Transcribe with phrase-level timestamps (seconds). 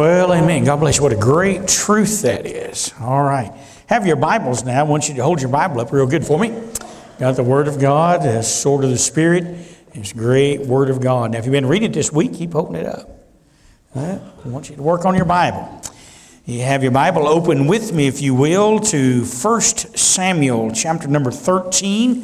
[0.00, 0.64] Well, amen.
[0.64, 1.02] God bless you.
[1.02, 2.94] What a great truth that is.
[3.02, 3.52] All right.
[3.86, 4.80] Have your Bibles now.
[4.80, 6.58] I want you to hold your Bible up real good for me.
[7.18, 9.58] Got the Word of God, the sword of the Spirit.
[9.92, 11.32] It's great Word of God.
[11.32, 13.10] Now, if you've been reading it this week, keep opening it up.
[13.94, 15.82] I want you to work on your Bible.
[16.46, 21.30] You have your Bible open with me, if you will, to 1 Samuel chapter number
[21.30, 22.22] 13.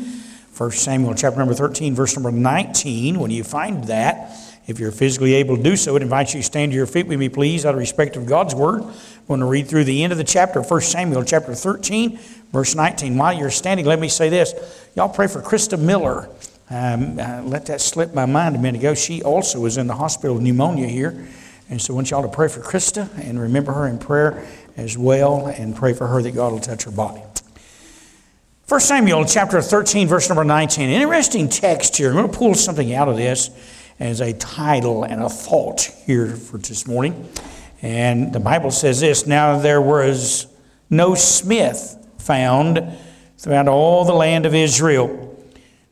[0.56, 3.20] 1 Samuel chapter number 13, verse number 19.
[3.20, 4.32] When you find that,
[4.66, 7.06] if you're physically able to do so, I'd invite you to stand to your feet
[7.06, 8.82] with me, please, out of respect of God's word.
[8.82, 12.18] I'm going to read through the end of the chapter, 1 Samuel chapter 13,
[12.52, 13.16] verse 19.
[13.16, 14.54] While you're standing, let me say this.
[14.96, 16.28] Y'all pray for Krista Miller.
[16.68, 18.94] Um, I let that slip my mind a minute ago.
[18.94, 21.28] She also was in the hospital with pneumonia here.
[21.70, 24.44] And so I want y'all to pray for Krista and remember her in prayer
[24.76, 27.22] as well and pray for her that God will touch her body.
[28.68, 30.90] 1 Samuel chapter 13, verse number 19.
[30.90, 32.08] Interesting text here.
[32.08, 33.50] I'm going to pull something out of this
[33.98, 37.28] as a title and a thought here for this morning.
[37.82, 40.46] And the Bible says this Now there was
[40.90, 42.82] no smith found
[43.38, 45.22] throughout all the land of Israel.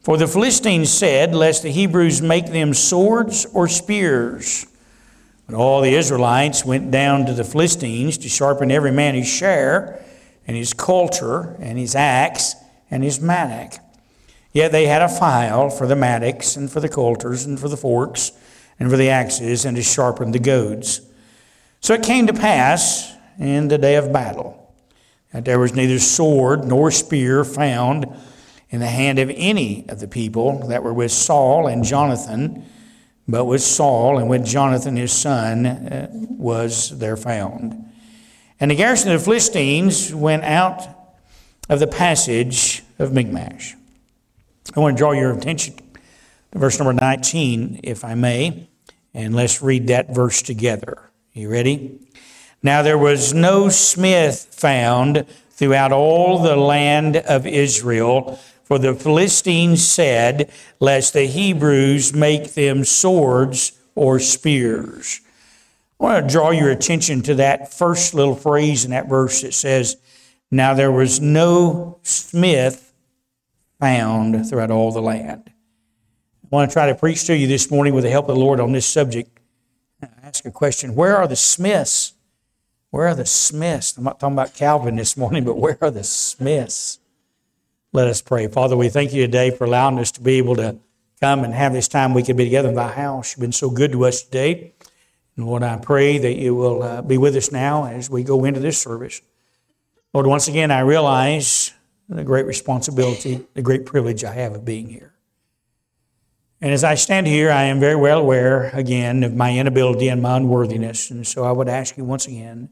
[0.00, 4.66] For the Philistines said, Lest the Hebrews make them swords or spears.
[5.46, 10.02] But all the Israelites went down to the Philistines to sharpen every man his share,
[10.46, 12.54] and his coulter, and his axe,
[12.90, 13.83] and his mattock.
[14.54, 17.76] Yet they had a file for the mattocks and for the coulters and for the
[17.76, 18.30] forks
[18.78, 21.00] and for the axes and to sharpen the goads.
[21.80, 24.72] So it came to pass in the day of battle
[25.32, 28.06] that there was neither sword nor spear found
[28.70, 32.64] in the hand of any of the people that were with Saul and Jonathan,
[33.26, 37.90] but with Saul and with Jonathan his son uh, was there found.
[38.60, 40.82] And the garrison of the Philistines went out
[41.68, 43.74] of the passage of Michmash.
[44.72, 45.76] I want to draw your attention
[46.52, 48.68] to verse number 19, if I may,
[49.12, 51.10] and let's read that verse together.
[51.32, 52.00] You ready?
[52.62, 59.86] Now there was no smith found throughout all the land of Israel, for the Philistines
[59.86, 60.50] said,
[60.80, 65.20] Lest the Hebrews make them swords or spears.
[66.00, 69.52] I want to draw your attention to that first little phrase in that verse that
[69.52, 69.98] says,
[70.50, 72.93] Now there was no smith
[73.84, 75.52] found throughout all the land.
[76.42, 78.40] I want to try to preach to you this morning with the help of the
[78.40, 79.38] Lord on this subject.
[80.02, 82.14] I ask a question Where are the Smiths?
[82.88, 83.98] Where are the Smiths?
[83.98, 86.98] I'm not talking about Calvin this morning, but where are the Smiths?
[87.92, 88.48] Let us pray.
[88.48, 90.78] Father, we thank you today for allowing us to be able to
[91.20, 93.32] come and have this time we could be together in thy house.
[93.32, 94.72] You've been so good to us today.
[95.36, 98.46] And Lord, I pray that you will uh, be with us now as we go
[98.46, 99.20] into this service.
[100.14, 101.73] Lord, once again, I realize
[102.08, 105.14] the great responsibility, the great privilege I have of being here.
[106.60, 110.22] And as I stand here, I am very well aware, again, of my inability and
[110.22, 111.10] my unworthiness.
[111.10, 112.70] And so I would ask you once again,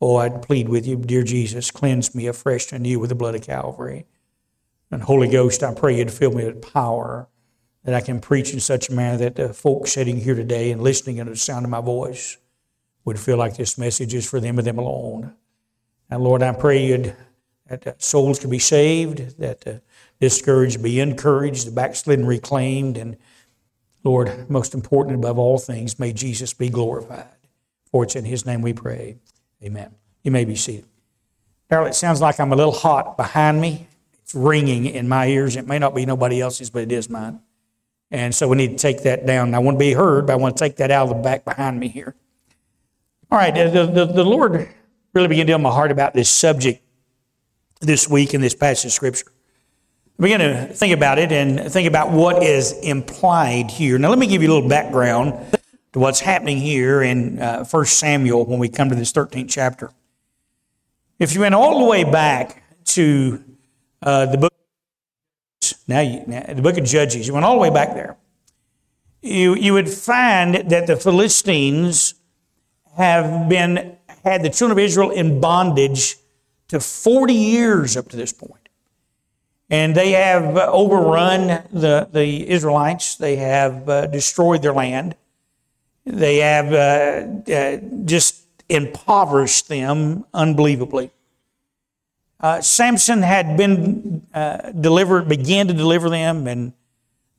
[0.00, 3.34] oh, I'd plead with you, dear Jesus, cleanse me afresh and anew with the blood
[3.34, 4.06] of Calvary.
[4.90, 7.28] And Holy Ghost, I pray you to fill me with power
[7.84, 10.82] that I can preach in such a manner that the folks sitting here today and
[10.82, 12.36] listening to the sound of my voice
[13.04, 15.34] would feel like this message is for them and them alone.
[16.10, 17.16] And Lord, I pray you'd
[17.68, 19.82] that souls can be saved, that the
[20.20, 23.16] discouraged be encouraged, the backslidden reclaimed, and
[24.04, 27.26] Lord, most important above all things, may Jesus be glorified.
[27.90, 29.16] For it's in His name we pray.
[29.62, 29.94] Amen.
[30.22, 30.86] You may be seated.
[31.68, 33.88] Darrell, it sounds like I'm a little hot behind me.
[34.22, 35.56] It's ringing in my ears.
[35.56, 37.40] It may not be nobody else's, but it is mine.
[38.10, 39.54] And so we need to take that down.
[39.54, 41.44] I want to be heard, but I want to take that out of the back
[41.44, 42.14] behind me here.
[43.30, 44.68] All right, the, the, the Lord
[45.12, 46.85] really began to deal my heart about this subject
[47.80, 49.26] this week in this passage of Scripture.
[50.18, 53.98] Begin to think about it and think about what is implied here.
[53.98, 55.34] Now, let me give you a little background
[55.92, 59.92] to what's happening here in uh, 1 Samuel when we come to this 13th chapter.
[61.18, 63.44] If you went all the way back to
[64.02, 64.54] uh, the book,
[65.86, 68.16] now, you, now the book of Judges, you went all the way back there,
[69.20, 72.14] you, you would find that the Philistines
[72.96, 76.16] have been had the children of Israel in bondage
[76.68, 78.68] to 40 years up to this point.
[79.68, 85.16] And they have overrun the, the Israelites, they have uh, destroyed their land,
[86.04, 91.10] they have uh, uh just impoverished them unbelievably.
[92.38, 96.72] Uh, Samson had been uh, delivered, began to deliver them, and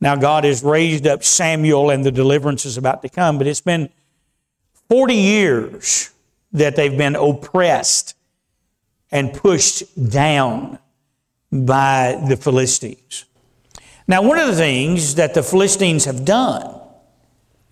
[0.01, 3.37] now God has raised up Samuel, and the deliverance is about to come.
[3.37, 3.89] But it's been
[4.89, 6.11] 40 years
[6.51, 8.15] that they've been oppressed
[9.11, 10.79] and pushed down
[11.51, 13.25] by the Philistines.
[14.07, 16.79] Now, one of the things that the Philistines have done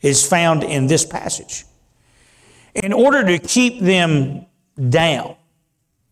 [0.01, 1.65] is found in this passage.
[2.75, 4.45] in order to keep them
[4.89, 5.37] down,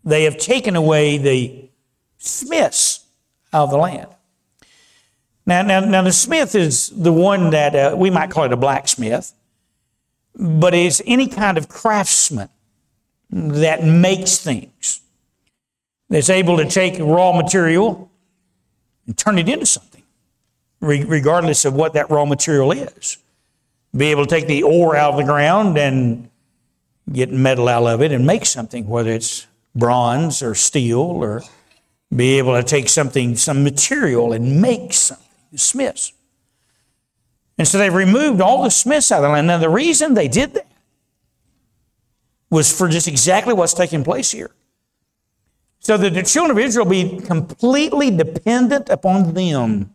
[0.06, 1.70] they have taken away the
[2.18, 3.06] smiths
[3.52, 4.08] of the land.
[5.46, 8.58] Now, now, now the smith is the one that uh, we might call it a
[8.58, 9.34] blacksmith,
[10.36, 12.50] but is any kind of craftsman
[13.30, 15.02] that makes things,
[16.14, 18.12] that's able to take raw material
[19.08, 20.04] and turn it into something,
[20.80, 23.18] regardless of what that raw material is.
[23.96, 26.30] Be able to take the ore out of the ground and
[27.12, 31.42] get metal out of it and make something, whether it's bronze or steel, or
[32.16, 35.26] be able to take something, some material, and make something.
[35.52, 36.14] The smiths.
[37.58, 39.48] And so they've removed all the smiths out of the land.
[39.48, 40.68] Now, the reason they did that
[42.52, 44.52] was for just exactly what's taking place here.
[45.84, 49.94] So that the children of Israel be completely dependent upon them.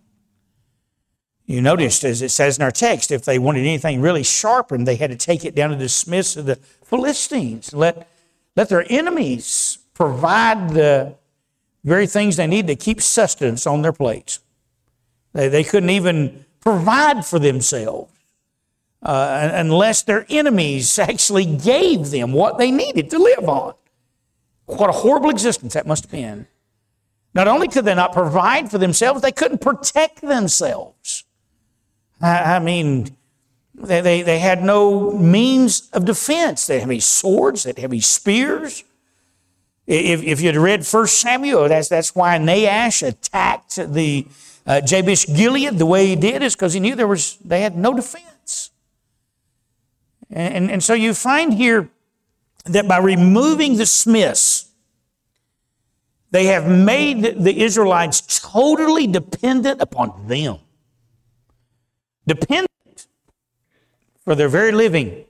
[1.46, 4.96] You noticed, as it says in our text, if they wanted anything really sharpened, they
[4.96, 7.72] had to take it down to the smiths of the Philistines.
[7.72, 8.06] Let,
[8.54, 11.14] let their enemies provide the
[11.84, 14.40] very things they need to keep sustenance on their plates.
[15.32, 18.12] They, they couldn't even provide for themselves
[19.02, 23.74] uh, unless their enemies actually gave them what they needed to live on.
[24.68, 26.46] What a horrible existence that must have been.
[27.32, 31.24] Not only could they not provide for themselves, they couldn't protect themselves.
[32.20, 33.16] I, I mean,
[33.74, 36.66] they, they, they, had no means of defense.
[36.66, 38.84] They had any swords, they had any spears.
[39.86, 44.26] If, if you'd read 1 Samuel, that's, that's why Nahash attacked the
[44.66, 47.74] uh, Jabesh Gilead the way he did is because he knew there was, they had
[47.74, 48.70] no defense.
[50.28, 51.88] And, and, and so you find here
[52.68, 54.70] that by removing the smiths,
[56.30, 60.58] they have made the Israelites totally dependent upon them.
[62.26, 62.68] Dependent
[64.20, 65.24] for their very living.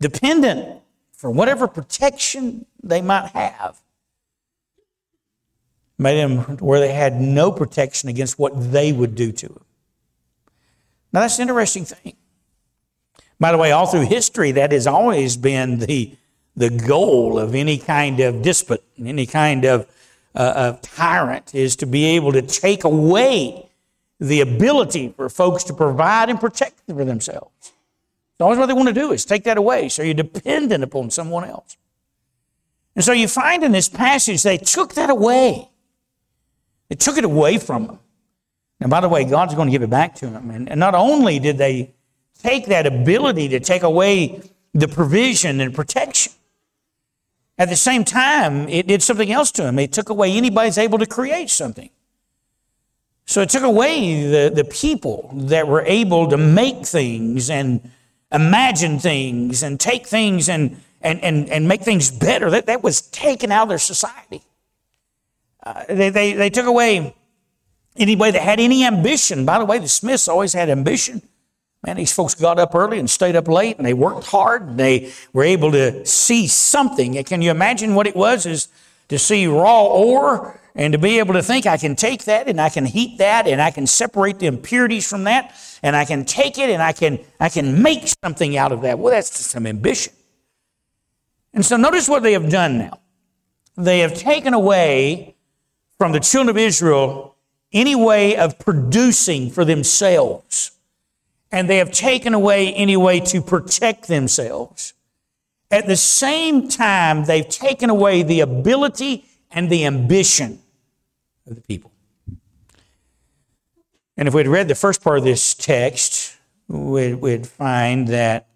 [0.00, 0.82] Dependent
[1.12, 3.80] for whatever protection they might have.
[5.98, 9.64] Made them where they had no protection against what they would do to them.
[11.12, 12.16] Now that's an interesting thing.
[13.40, 16.14] By the way, all through history, that has always been the,
[16.54, 19.86] the goal of any kind of despot, any kind of,
[20.34, 23.70] uh, of tyrant, is to be able to take away
[24.20, 27.50] the ability for folks to provide and protect for themselves.
[27.62, 31.10] It's always what they want to do is take that away, so you're dependent upon
[31.10, 31.78] someone else.
[32.94, 35.70] And so you find in this passage they took that away.
[36.90, 37.98] They took it away from them.
[38.80, 40.50] And by the way, God's going to give it back to them.
[40.50, 41.94] And, and not only did they
[42.42, 44.42] take that ability to take away
[44.74, 46.32] the provision and protection.
[47.58, 49.78] At the same time, it did something else to him.
[49.78, 51.90] It took away anybody's able to create something.
[53.26, 57.90] So it took away the, the people that were able to make things and
[58.32, 62.50] imagine things and take things and, and, and, and make things better.
[62.50, 64.42] That, that was taken out of their society.
[65.62, 67.14] Uh, they, they, they took away
[67.96, 69.44] anybody that had any ambition.
[69.44, 71.22] By the way, the Smiths always had ambition.
[71.86, 74.78] Man, these folks got up early and stayed up late and they worked hard and
[74.78, 77.22] they were able to see something.
[77.24, 78.68] Can you imagine what it was is
[79.08, 82.60] to see raw ore and to be able to think I can take that and
[82.60, 86.26] I can heat that and I can separate the impurities from that and I can
[86.26, 88.98] take it and I can I can make something out of that.
[88.98, 90.12] Well, that's some ambition.
[91.54, 93.00] And so notice what they have done now.
[93.76, 95.34] They have taken away
[95.96, 97.36] from the children of Israel
[97.72, 100.72] any way of producing for themselves
[101.52, 104.94] and they have taken away any way to protect themselves.
[105.70, 110.60] At the same time, they've taken away the ability and the ambition
[111.46, 111.92] of the people.
[114.16, 116.36] And if we'd read the first part of this text,
[116.68, 118.46] we'd, we'd find that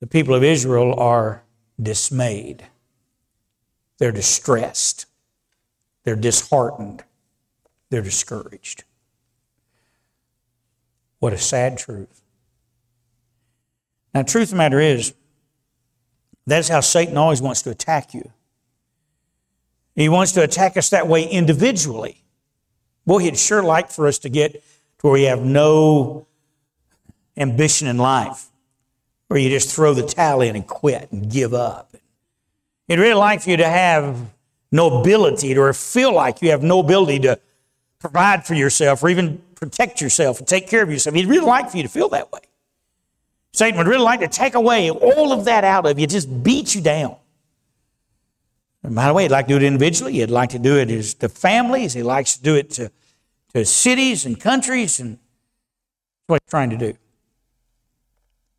[0.00, 1.42] the people of Israel are
[1.80, 2.64] dismayed,
[3.98, 5.06] they're distressed,
[6.04, 7.04] they're disheartened,
[7.90, 8.84] they're discouraged.
[11.24, 12.20] What a sad truth.
[14.12, 15.14] Now, truth of the matter is,
[16.46, 18.30] that's how Satan always wants to attack you.
[19.94, 22.22] He wants to attack us that way individually.
[23.06, 24.60] Boy, he'd sure like for us to get to
[25.00, 26.26] where we have no
[27.38, 28.50] ambition in life,
[29.28, 31.96] where you just throw the towel in and quit and give up.
[32.86, 34.30] He'd really like for you to have
[34.70, 37.40] no ability or feel like you have no ability to
[38.04, 41.16] provide for yourself or even protect yourself and take care of yourself.
[41.16, 42.40] He'd really like for you to feel that way.
[43.52, 46.74] Satan would really like to take away all of that out of you, just beat
[46.74, 47.16] you down.
[48.82, 50.12] And by the way, he'd like to do it individually.
[50.12, 51.94] He'd like to do it as to families.
[51.94, 52.90] He likes to do it to,
[53.54, 56.94] to cities and countries, and that's what he's trying to do.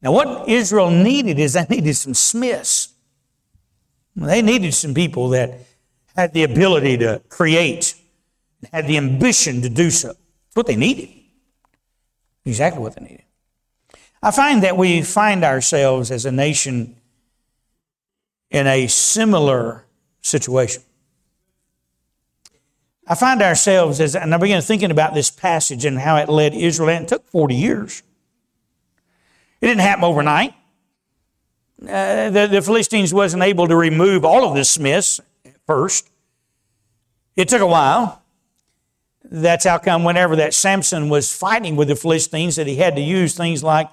[0.02, 2.90] Now, what Israel needed is they needed some smiths.
[4.16, 5.60] They needed some people that
[6.16, 7.94] had the ability to create,
[8.72, 10.10] had the ambition to do so.
[10.10, 11.10] That's what they needed.
[12.46, 13.24] Exactly what they needed.
[14.22, 16.96] I find that we find ourselves as a nation
[18.50, 19.86] in a similar
[20.22, 20.82] situation.
[23.08, 26.56] I find ourselves as, and I began thinking about this passage and how it led
[26.56, 28.02] Israel, and it took 40 years.
[29.62, 30.54] It didn't happen overnight.
[31.82, 35.20] Uh, the, the Philistines wasn't able to remove all of the smiths
[35.68, 36.10] first.
[37.36, 38.24] It took a while.
[39.32, 43.02] That's how come whenever that Samson was fighting with the Philistines that he had to
[43.02, 43.90] use things like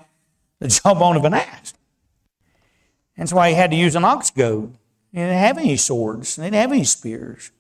[0.59, 1.75] the jawbone of an ass.
[3.17, 4.75] That's why he had to use an ox goad.
[5.11, 6.37] He didn't have any swords.
[6.37, 7.51] They didn't have any spears.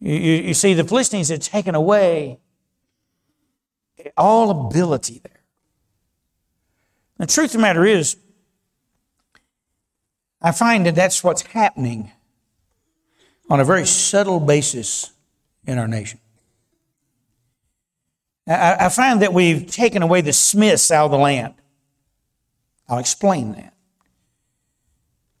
[0.00, 2.38] You, you, you see, the Philistines had taken away
[4.16, 5.40] all ability there.
[7.18, 8.16] The truth of the matter is,
[10.40, 12.10] I find that that's what's happening
[13.48, 15.11] on a very subtle basis
[15.66, 16.18] in our nation.
[18.46, 21.54] I, find that we've taken away the Smiths out of the land.
[22.88, 23.72] I'll explain that.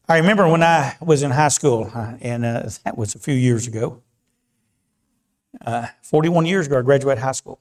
[0.08, 3.34] I remember when I was in high school, uh, and uh, that was a few
[3.34, 4.02] years ago.
[5.64, 7.60] Uh, 41 years ago, I graduated high school.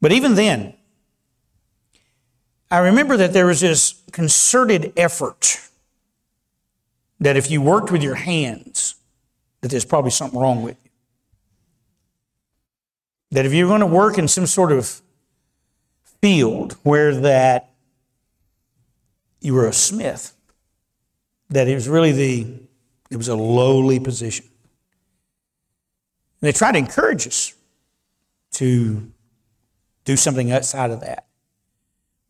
[0.00, 0.74] But even then,
[2.70, 5.60] I remember that there was this concerted effort
[7.20, 8.95] that if you worked with your hands,
[9.66, 10.90] that there's probably something wrong with you.
[13.32, 15.02] That if you're going to work in some sort of
[16.22, 17.70] field where that
[19.40, 20.36] you were a smith,
[21.50, 22.46] that it was really the
[23.10, 24.46] it was a lowly position.
[26.40, 27.52] And they try to encourage us
[28.52, 29.10] to
[30.04, 31.26] do something outside of that.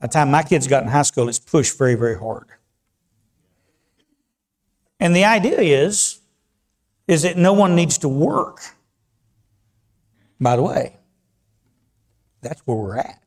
[0.00, 2.46] By the time my kids got in high school, it's pushed very, very hard.
[4.98, 6.20] And the idea is,
[7.06, 8.60] is that no one needs to work.
[10.40, 10.96] By the way,
[12.42, 13.22] that's where we're at.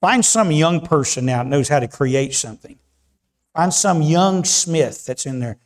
[0.00, 2.78] Find some young person now that knows how to create something.
[3.54, 5.58] Find some young smith that's in their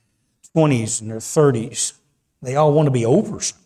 [0.57, 1.95] 20s and their 30s.
[2.43, 3.61] They all want to be over something.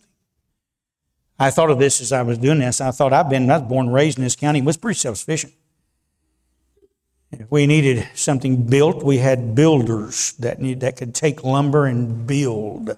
[1.39, 2.81] I thought of this as I was doing this.
[2.81, 5.17] I thought I've been, I was born and raised in this county, was pretty self
[5.19, 5.53] sufficient.
[7.51, 12.97] We needed something built, we had builders that, need, that could take lumber and build.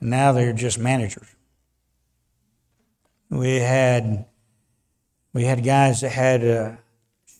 [0.00, 1.28] Now they're just managers.
[3.30, 4.26] We had,
[5.32, 6.72] we had guys that had uh,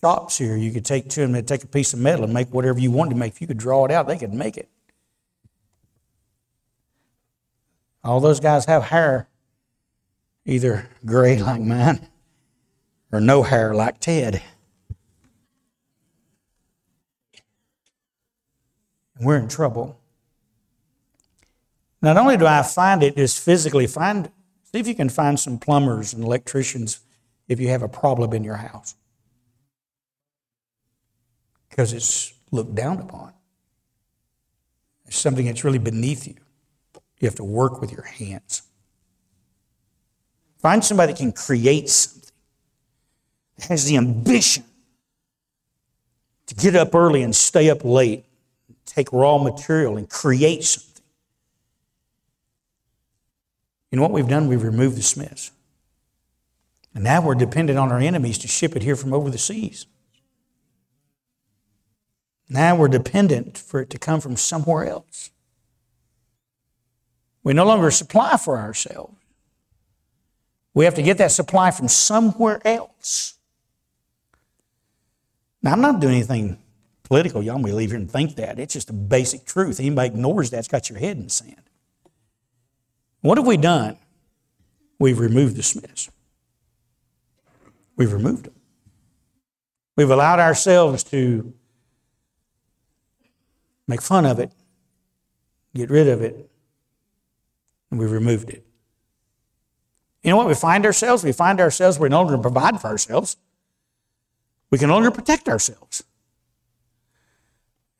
[0.00, 0.57] shops here.
[0.57, 2.91] You could take to them, they'd take a piece of metal and make whatever you
[2.91, 3.35] wanted to make.
[3.35, 4.69] If you could draw it out, they could make it.
[8.05, 9.29] All those guys have hair,
[10.45, 12.09] either gray like mine
[13.12, 14.43] or no hair like Ted.
[19.23, 19.99] We're in trouble.
[22.00, 24.31] Not only do I find it just physically, find
[24.64, 27.00] see if you can find some plumbers and electricians
[27.47, 28.97] if you have a problem in your house.
[31.71, 33.33] Because it's looked down upon.
[35.07, 36.35] It's something that's really beneath you.
[37.21, 38.62] You have to work with your hands.
[40.59, 42.31] Find somebody that can create something,
[43.69, 44.64] has the ambition
[46.47, 48.25] to get up early and stay up late,
[48.94, 51.02] take raw material and create something.
[53.90, 54.49] You know what we've done?
[54.49, 55.50] We've removed the smiths.
[56.94, 59.87] And now we're dependent on our enemies to ship it here from over the seas.
[62.49, 65.30] Now we're dependent for it to come from somewhere else.
[67.42, 69.16] We no longer supply for ourselves.
[70.75, 73.34] We have to get that supply from somewhere else.
[75.62, 76.58] Now, I'm not doing anything
[77.12, 77.42] political.
[77.42, 78.59] Y'all may leave here and think that.
[78.59, 79.78] It's just a basic truth.
[79.78, 81.61] Anybody ignores that's got your head in the sand.
[83.21, 83.99] What have we done?
[84.99, 86.11] We've removed the Smiths.
[87.97, 88.54] We've removed them.
[89.95, 91.52] We've allowed ourselves to
[93.87, 94.50] make fun of it,
[95.75, 96.50] get rid of it,
[97.90, 98.64] and we removed it.
[100.23, 101.25] You know what we find ourselves?
[101.25, 103.37] We find ourselves we're no longer provide for ourselves.
[104.71, 106.04] We can no longer protect ourselves.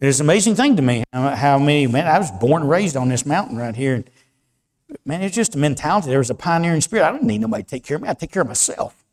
[0.02, 3.09] It's an amazing thing to me how many, man, I was born and raised on
[3.09, 3.94] this mountain right here.
[3.94, 4.11] And,
[5.04, 6.09] man, it's just a mentality.
[6.09, 7.06] There was a pioneering spirit.
[7.06, 8.09] I don't need nobody to take care of me.
[8.09, 9.04] I take care of myself.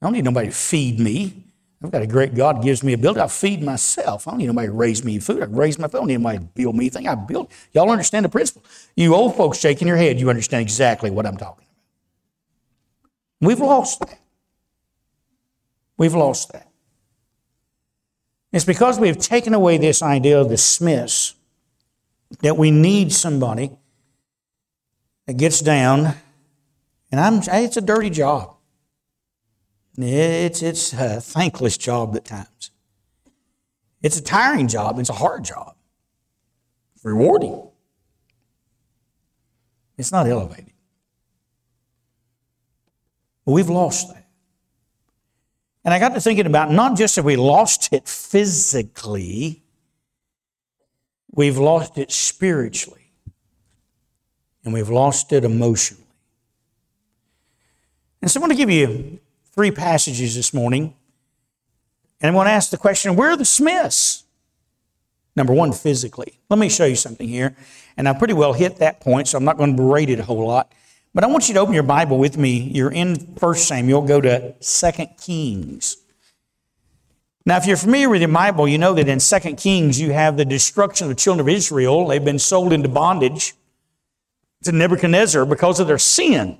[0.00, 1.44] I don't need nobody to feed me.
[1.84, 3.20] I've got a great God gives me ability.
[3.20, 4.26] I feed myself.
[4.26, 5.42] I don't need nobody to raise me food.
[5.42, 5.98] I raise my food.
[5.98, 7.06] I don't need nobody to build me anything.
[7.06, 7.50] I build.
[7.74, 8.64] Y'all understand the principle.
[8.96, 13.46] You old folks shaking your head, you understand exactly what I'm talking about.
[13.46, 14.18] We've lost that.
[15.98, 16.67] We've lost that.
[18.52, 21.34] It's because we've taken away this idea of the Smiths
[22.40, 23.70] that we need somebody
[25.26, 26.14] that gets down,
[27.12, 28.56] and I'm, it's a dirty job.
[29.98, 32.70] It's, it's a thankless job at times.
[34.02, 34.98] It's a tiring job.
[34.98, 35.74] It's a hard job.
[37.02, 37.68] Rewarding.
[39.96, 40.72] It's not elevating.
[43.44, 44.17] But we've lost that.
[45.88, 49.62] And I got to thinking about not just have we lost it physically,
[51.32, 53.10] we've lost it spiritually,
[54.62, 56.04] and we've lost it emotionally.
[58.20, 59.18] And so I want to give you
[59.54, 60.92] three passages this morning.
[62.20, 64.24] And I want to ask the question where are the Smiths?
[65.36, 66.38] Number one, physically.
[66.50, 67.56] Let me show you something here.
[67.96, 70.24] And I pretty well hit that point, so I'm not going to berate it a
[70.24, 70.70] whole lot.
[71.14, 72.58] But I want you to open your Bible with me.
[72.58, 74.02] You're in 1 Samuel.
[74.02, 75.96] Go to 2 Kings.
[77.46, 80.36] Now, if you're familiar with your Bible, you know that in 2 Kings you have
[80.36, 82.06] the destruction of the children of Israel.
[82.06, 83.54] They've been sold into bondage
[84.64, 86.58] to Nebuchadnezzar because of their sin.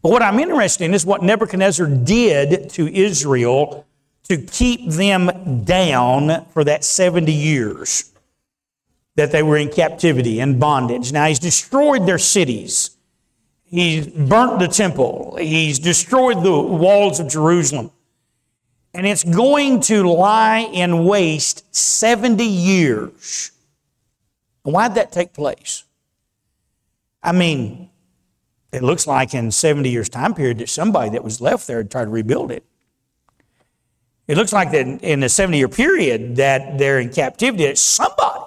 [0.00, 3.86] But what I'm interested in is what Nebuchadnezzar did to Israel
[4.28, 8.11] to keep them down for that 70 years
[9.16, 11.12] that they were in captivity and bondage.
[11.12, 12.96] Now, he's destroyed their cities.
[13.64, 15.36] He's burnt the temple.
[15.40, 17.90] He's destroyed the walls of Jerusalem.
[18.94, 23.52] And it's going to lie in waste 70 years.
[24.62, 25.84] Why'd that take place?
[27.22, 27.88] I mean,
[28.72, 32.04] it looks like in 70 years' time period that somebody that was left there tried
[32.04, 32.64] to rebuild it.
[34.28, 38.41] It looks like that in the 70 year period that they're in captivity, that somebody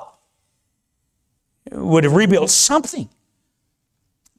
[1.78, 3.10] would have rebuilt something.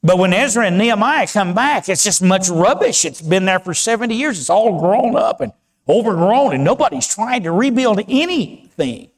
[0.03, 3.03] But when Ezra and Nehemiah come back, it's just much rubbish.
[3.03, 4.39] It's been there for 70 years.
[4.39, 5.51] It's all grown up and
[5.89, 9.09] overgrown, and nobody's trying to rebuild anything.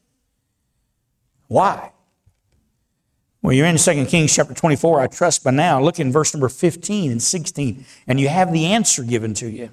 [1.47, 1.91] Why?
[3.41, 5.81] Well, you're in 2 Kings chapter 24, I trust by now.
[5.81, 9.69] Look in verse number 15 and 16, and you have the answer given to you.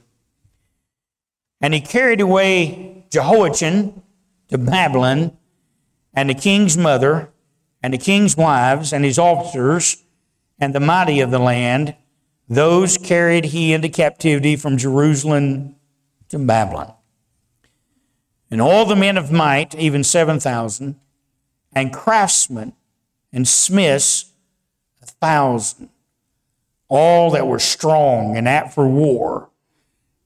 [1.61, 4.03] And he carried away Jehoiachin
[4.49, 5.37] to Babylon,
[6.15, 7.31] and the king's mother,
[7.87, 10.03] and the king's wives, and his officers,
[10.59, 11.95] and the mighty of the land.
[12.49, 15.77] Those carried he into captivity from Jerusalem
[16.31, 16.95] to Babylon.
[18.51, 20.99] And all the men of might, even 7,000,
[21.77, 22.73] and craftsmen
[23.33, 24.33] and smiths
[25.01, 25.89] a thousand,
[26.89, 29.51] all that were strong and apt for war.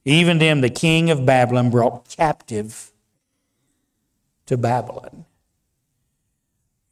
[0.07, 2.91] Even them the king of Babylon brought captive
[4.47, 5.27] to Babylon.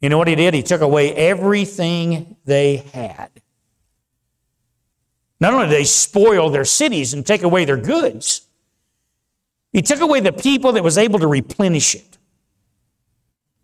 [0.01, 0.53] You know what he did?
[0.53, 3.29] He took away everything they had.
[5.39, 8.41] Not only did they spoil their cities and take away their goods,
[9.71, 12.17] he took away the people that was able to replenish it.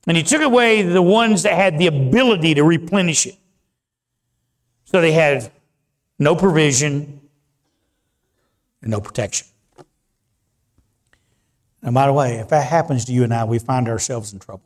[0.07, 3.37] And he took away the ones that had the ability to replenish it.
[4.85, 5.51] So they had
[6.19, 7.21] no provision
[8.81, 9.47] and no protection.
[11.81, 14.39] And by the way, if that happens to you and I, we find ourselves in
[14.39, 14.63] trouble.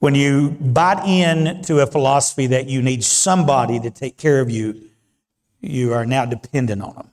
[0.00, 4.88] When you bite into a philosophy that you need somebody to take care of you,
[5.60, 7.10] you are now dependent on them.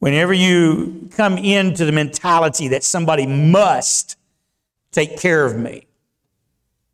[0.00, 4.18] Whenever you come into the mentality that somebody must
[4.90, 5.86] take care of me,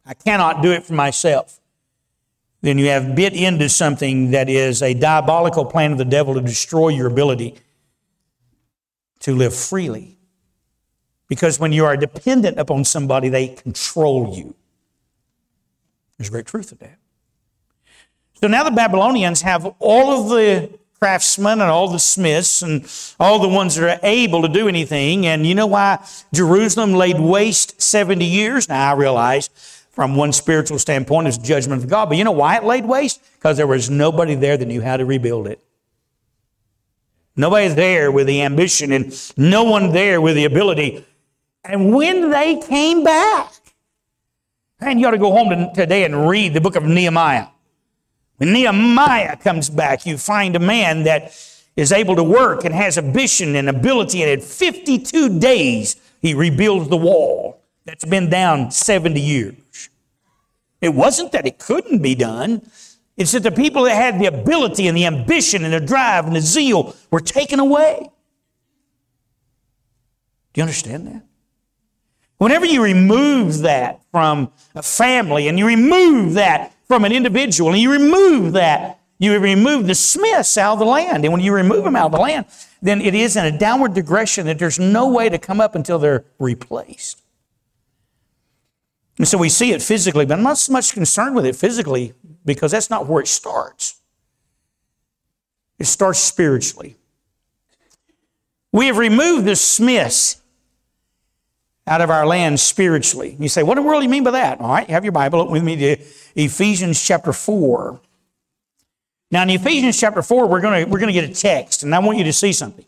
[0.04, 1.58] I cannot do it for myself,
[2.60, 6.42] then you have bit into something that is a diabolical plan of the devil to
[6.42, 7.56] destroy your ability
[9.20, 10.18] to live freely.
[11.32, 14.54] Because when you are dependent upon somebody, they control you.
[16.18, 16.98] There's great truth in that.
[18.34, 22.86] So now the Babylonians have all of the craftsmen and all the smiths and
[23.18, 25.24] all the ones that are able to do anything.
[25.24, 28.68] And you know why Jerusalem laid waste 70 years?
[28.68, 29.48] Now I realize
[29.88, 32.10] from one spiritual standpoint it's judgment of God.
[32.10, 33.22] But you know why it laid waste?
[33.36, 35.64] Because there was nobody there that knew how to rebuild it.
[37.36, 41.06] Nobody there with the ambition and no one there with the ability.
[41.64, 43.52] And when they came back,
[44.80, 47.46] and you ought to go home today and read the book of Nehemiah.
[48.38, 51.36] When Nehemiah comes back, you find a man that
[51.76, 56.88] is able to work and has ambition and ability, and in 52 days, he rebuilds
[56.88, 59.88] the wall that's been down 70 years.
[60.80, 62.68] It wasn't that it couldn't be done.
[63.16, 66.34] It's that the people that had the ability and the ambition and the drive and
[66.34, 68.10] the zeal were taken away.
[70.52, 71.22] Do you understand that?
[72.38, 77.78] Whenever you remove that from a family and you remove that from an individual and
[77.78, 81.24] you remove that, You remove the Smiths out of the land.
[81.24, 82.44] And when you remove them out of the land,
[82.82, 86.00] then it is in a downward digression that there's no way to come up until
[86.00, 87.22] they're replaced.
[89.18, 92.14] And so we see it physically, but I'm not so much concerned with it physically
[92.44, 94.00] because that's not where it starts.
[95.78, 96.96] It starts spiritually.
[98.72, 100.41] We have removed the Smiths
[101.86, 103.36] out of our land spiritually.
[103.38, 104.60] You say, what in the world do you mean by that?
[104.60, 105.48] All right, have your Bible.
[105.48, 105.96] With me to
[106.36, 108.00] Ephesians chapter 4.
[109.30, 112.18] Now, in Ephesians chapter 4, we're going we're to get a text, and I want
[112.18, 112.84] you to see something.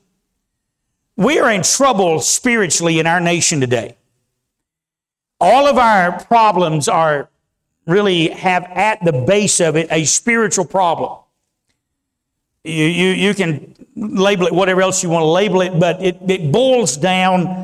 [1.16, 3.96] We are in trouble spiritually in our nation today.
[5.40, 7.28] All of our problems are
[7.86, 11.18] really have at the base of it a spiritual problem.
[12.62, 16.18] You, you, you can label it whatever else you want to label it, but it,
[16.28, 17.63] it boils down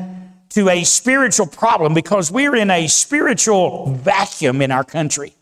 [0.51, 5.33] to a spiritual problem because we're in a spiritual vacuum in our country.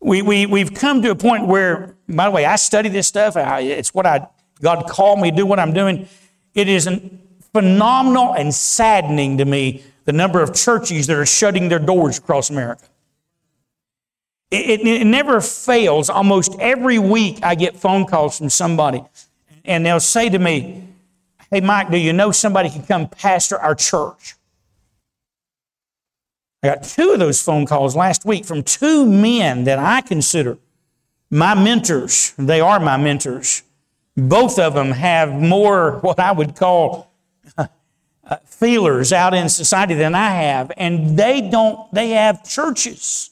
[0.00, 3.36] We, we, we've come to a point where, by the way, I study this stuff.
[3.36, 4.28] I, it's what I,
[4.60, 6.08] God called me to do what I'm doing.
[6.54, 6.88] It is
[7.52, 12.48] phenomenal and saddening to me the number of churches that are shutting their doors across
[12.48, 12.84] America.
[14.52, 16.08] It, it, it, never fails.
[16.08, 19.02] Almost every week, I get phone calls from somebody,
[19.64, 20.84] and they'll say to me,
[21.50, 24.34] Hey, Mike, do you know somebody can come pastor our church?
[26.62, 30.58] I got two of those phone calls last week from two men that I consider
[31.30, 32.32] my mentors.
[32.36, 33.62] They are my mentors.
[34.16, 37.12] Both of them have more what I would call
[37.58, 37.66] uh,
[38.44, 43.30] feelers out in society than I have, and they don't, they have churches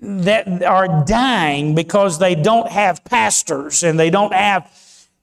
[0.00, 4.68] that are dying because they don't have pastors and they don't have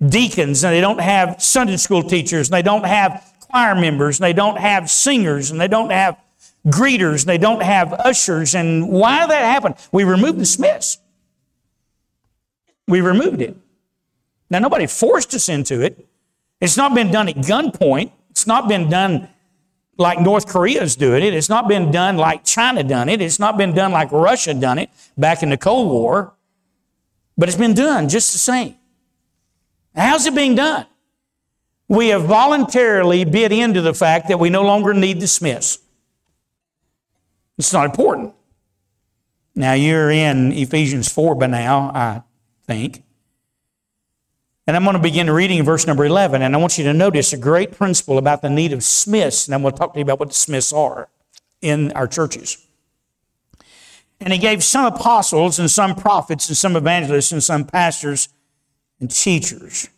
[0.05, 4.25] deacons and they don't have Sunday school teachers and they don't have choir members and
[4.25, 6.17] they don't have singers and they don't have
[6.67, 8.55] greeters and they don't have ushers.
[8.55, 9.75] And why that happen?
[9.91, 10.99] We removed the Smiths.
[12.87, 13.55] We removed it.
[14.49, 16.07] Now, nobody forced us into it.
[16.59, 18.11] It's not been done at gunpoint.
[18.31, 19.29] It's not been done
[19.97, 21.33] like North Korea's doing it.
[21.33, 23.21] It's not been done like China done it.
[23.21, 26.33] It's not been done like Russia done it back in the Cold War.
[27.37, 28.75] But it's been done just the same.
[29.99, 30.85] How's it being done?
[31.89, 35.79] We have voluntarily bid into the fact that we no longer need the Smiths.
[37.57, 38.33] It's not important.
[39.55, 42.23] Now you're in Ephesians 4 by now, I
[42.65, 43.03] think.
[44.65, 47.33] And I'm going to begin reading verse number 11, and I want you to notice
[47.33, 50.03] a great principle about the need of smiths, and I'm going to talk to you
[50.03, 51.09] about what the smiths are
[51.61, 52.65] in our churches.
[54.21, 58.29] And he gave some apostles, and some prophets, and some evangelists, and some pastors
[58.99, 59.89] and teachers.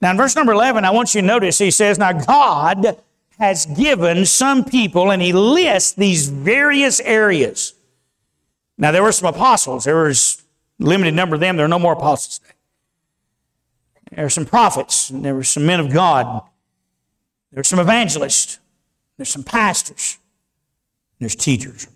[0.00, 3.00] Now, in verse number 11, I want you to notice he says, Now God
[3.38, 7.74] has given some people, and he lists these various areas.
[8.78, 9.84] Now, there were some apostles.
[9.84, 10.42] There was
[10.80, 11.56] a limited number of them.
[11.56, 12.52] There are no more apostles today.
[14.12, 16.42] There were some prophets, and there were some men of God.
[17.52, 18.58] There were some evangelists.
[19.16, 20.18] There's some pastors.
[21.18, 21.88] There's teachers.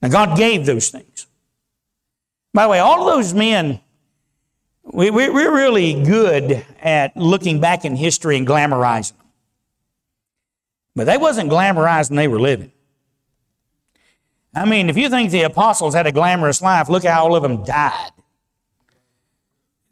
[0.00, 1.26] Now, God gave those things.
[2.52, 3.80] By the way, all of those men,
[4.92, 9.26] we, we, we're really good at looking back in history and glamorizing them.
[10.94, 12.70] But they wasn't glamorizing they were living.
[14.54, 17.42] I mean, if you think the apostles had a glamorous life, look how all of
[17.42, 18.10] them died.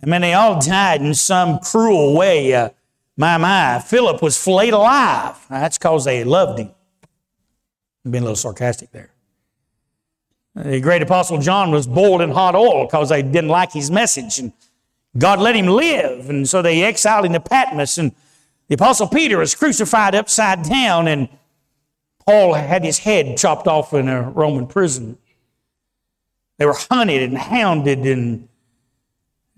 [0.02, 2.55] I mean, they all died in some cruel way.
[2.55, 2.70] Uh,
[3.16, 5.37] my, my, Philip was flayed alive.
[5.48, 6.70] That's because they loved him.
[8.05, 9.11] I'm being a little sarcastic there.
[10.55, 14.38] The great apostle John was boiled in hot oil because they didn't like his message.
[14.38, 14.52] And
[15.16, 16.31] God let him live.
[16.31, 17.98] And so they exiled him to Patmos.
[17.98, 18.12] And
[18.68, 21.09] the apostle Peter was crucified upside down.
[21.09, 21.29] And
[22.27, 25.18] Paul had his head chopped off in a Roman prison.
[26.59, 28.48] They were hunted and hounded and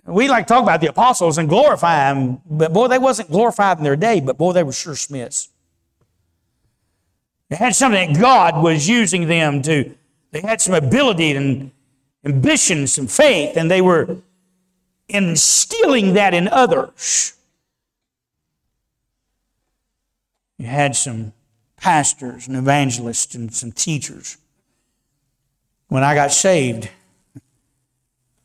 [0.06, 3.78] we like to talk about the apostles and glorify them, but boy, they wasn't glorified
[3.78, 5.48] in their day, but boy, they were sure smiths.
[7.48, 9.94] They had something that God was using them to,
[10.30, 11.70] they had some ability and
[12.24, 14.18] ambition, some faith, and they were
[15.08, 17.34] instilling that in others.
[20.58, 21.32] You had some
[21.76, 24.38] pastors and evangelists and some teachers.
[25.88, 26.88] When I got saved,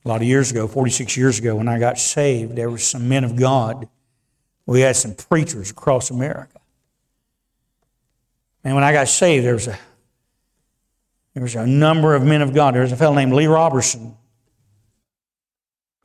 [0.05, 3.07] a lot of years ago, 46 years ago, when I got saved, there were some
[3.07, 3.87] men of God.
[4.65, 6.59] We had some preachers across America.
[8.63, 9.77] And when I got saved, there was a
[11.33, 12.73] there was a number of men of God.
[12.73, 14.17] There was a fellow named Lee Roberson.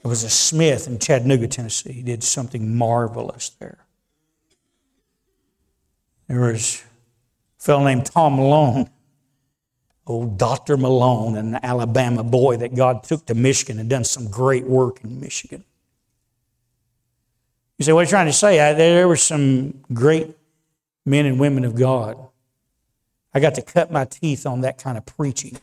[0.04, 1.92] It was a smith in Chattanooga, Tennessee.
[1.92, 3.78] He did something marvelous there.
[6.28, 6.82] There was
[7.58, 8.90] a fellow named Tom Malone
[10.06, 10.76] old Dr.
[10.76, 15.20] Malone, an Alabama boy that God took to Michigan and done some great work in
[15.20, 15.64] Michigan.
[17.78, 18.60] You say, what are you trying to say?
[18.60, 20.36] I, there were some great
[21.04, 22.18] men and women of God.
[23.32, 25.58] I got to cut my teeth on that kind of preaching.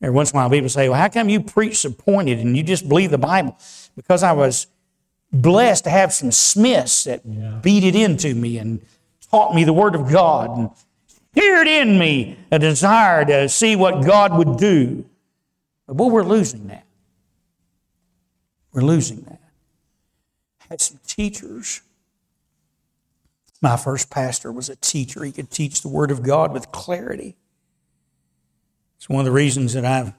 [0.00, 2.56] Every once in a while, people say, Well, how come you preach so pointed and
[2.56, 3.56] you just believe the Bible?
[3.96, 4.68] Because I was
[5.32, 7.58] blessed to have some Smiths that yeah.
[7.62, 8.80] beat it into me and
[9.30, 10.70] taught me the Word of God and
[11.32, 15.04] stirred in me a desire to see what God would do.
[15.86, 16.84] But we're losing that.
[18.72, 19.40] We're losing that.
[20.60, 21.80] I had some teachers.
[23.60, 25.24] My first pastor was a teacher.
[25.24, 27.36] He could teach the Word of God with clarity.
[28.98, 30.12] It's one of the reasons that I've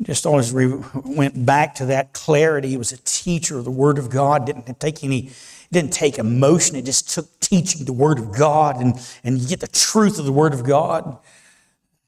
[0.00, 2.68] just always re- went back to that clarity.
[2.68, 4.46] He was a teacher of the Word of God.
[4.46, 5.30] Didn't take any,
[5.72, 6.76] didn't take emotion.
[6.76, 10.24] It just took teaching the Word of God and, and you get the truth of
[10.24, 11.18] the Word of God.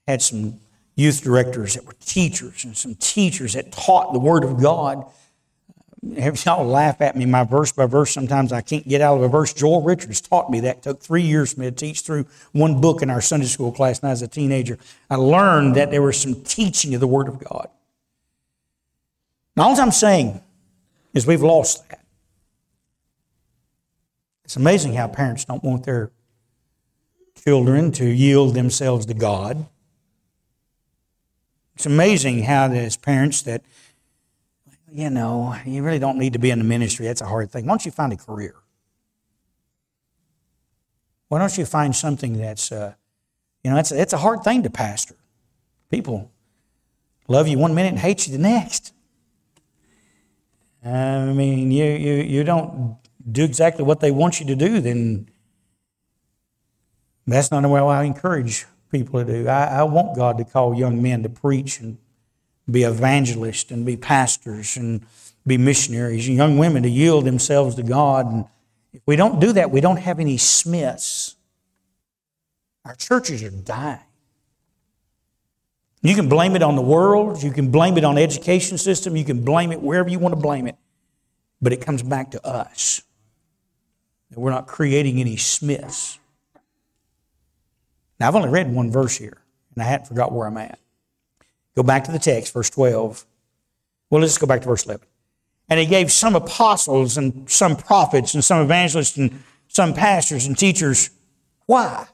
[0.06, 0.60] Had some
[0.94, 5.04] youth directors that were teachers and some teachers that taught the Word of God.
[6.16, 8.12] Have y'all laugh at me, my verse by verse.
[8.12, 9.52] Sometimes I can't get out of a verse.
[9.52, 10.76] Joel Richards taught me that.
[10.76, 13.72] It took three years for me to teach through one book in our Sunday school
[13.72, 14.78] class when I was a teenager.
[15.10, 17.68] I learned that there was some teaching of the Word of God.
[19.56, 20.40] Now, all I'm saying
[21.14, 22.04] is we've lost that.
[24.44, 26.12] It's amazing how parents don't want their
[27.42, 29.66] children to yield themselves to God.
[31.74, 33.62] It's amazing how there's parents that
[34.90, 37.06] you know, you really don't need to be in the ministry.
[37.06, 37.66] That's a hard thing.
[37.66, 38.54] Why don't you find a career?
[41.28, 42.94] Why don't you find something that's, uh,
[43.62, 45.16] you know, it's, it's a hard thing to pastor.
[45.90, 46.30] People
[47.28, 48.94] love you one minute and hate you the next.
[50.84, 52.96] I mean, you, you, you don't
[53.30, 55.28] do exactly what they want you to do, then
[57.26, 59.48] that's not the way I encourage people to do.
[59.48, 61.98] I, I want God to call young men to preach and
[62.70, 65.04] be evangelists and be pastors and
[65.46, 68.26] be missionaries, and young women to yield themselves to God.
[68.26, 68.44] And
[68.92, 71.36] if we don't do that, we don't have any Smiths.
[72.84, 74.00] Our churches are dying.
[76.02, 79.24] You can blame it on the world, you can blame it on education system, you
[79.24, 80.76] can blame it wherever you want to blame it,
[81.60, 83.02] but it comes back to us.
[84.34, 86.18] We're not creating any Smiths.
[88.20, 89.38] Now, I've only read one verse here,
[89.74, 90.78] and I hadn't forgot where I'm at.
[91.78, 93.24] Go back to the text, verse 12.
[94.10, 95.06] Well, let's go back to verse 11.
[95.68, 100.58] And he gave some apostles and some prophets and some evangelists and some pastors and
[100.58, 101.10] teachers.
[101.66, 102.08] Why?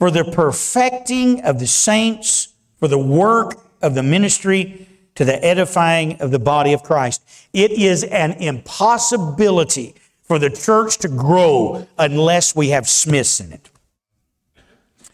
[0.00, 6.20] For the perfecting of the saints, for the work of the ministry, to the edifying
[6.20, 7.22] of the body of Christ.
[7.52, 13.70] It is an impossibility for the church to grow unless we have Smiths in it.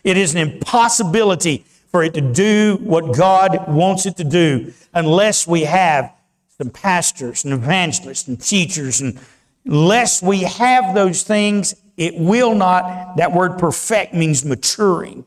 [0.04, 5.46] It is an impossibility for it to do what God wants it to do unless
[5.46, 6.12] we have
[6.56, 9.00] some pastors and evangelists and teachers.
[9.02, 9.20] And
[9.66, 15.26] unless we have those things, it will not, that word perfect means maturing.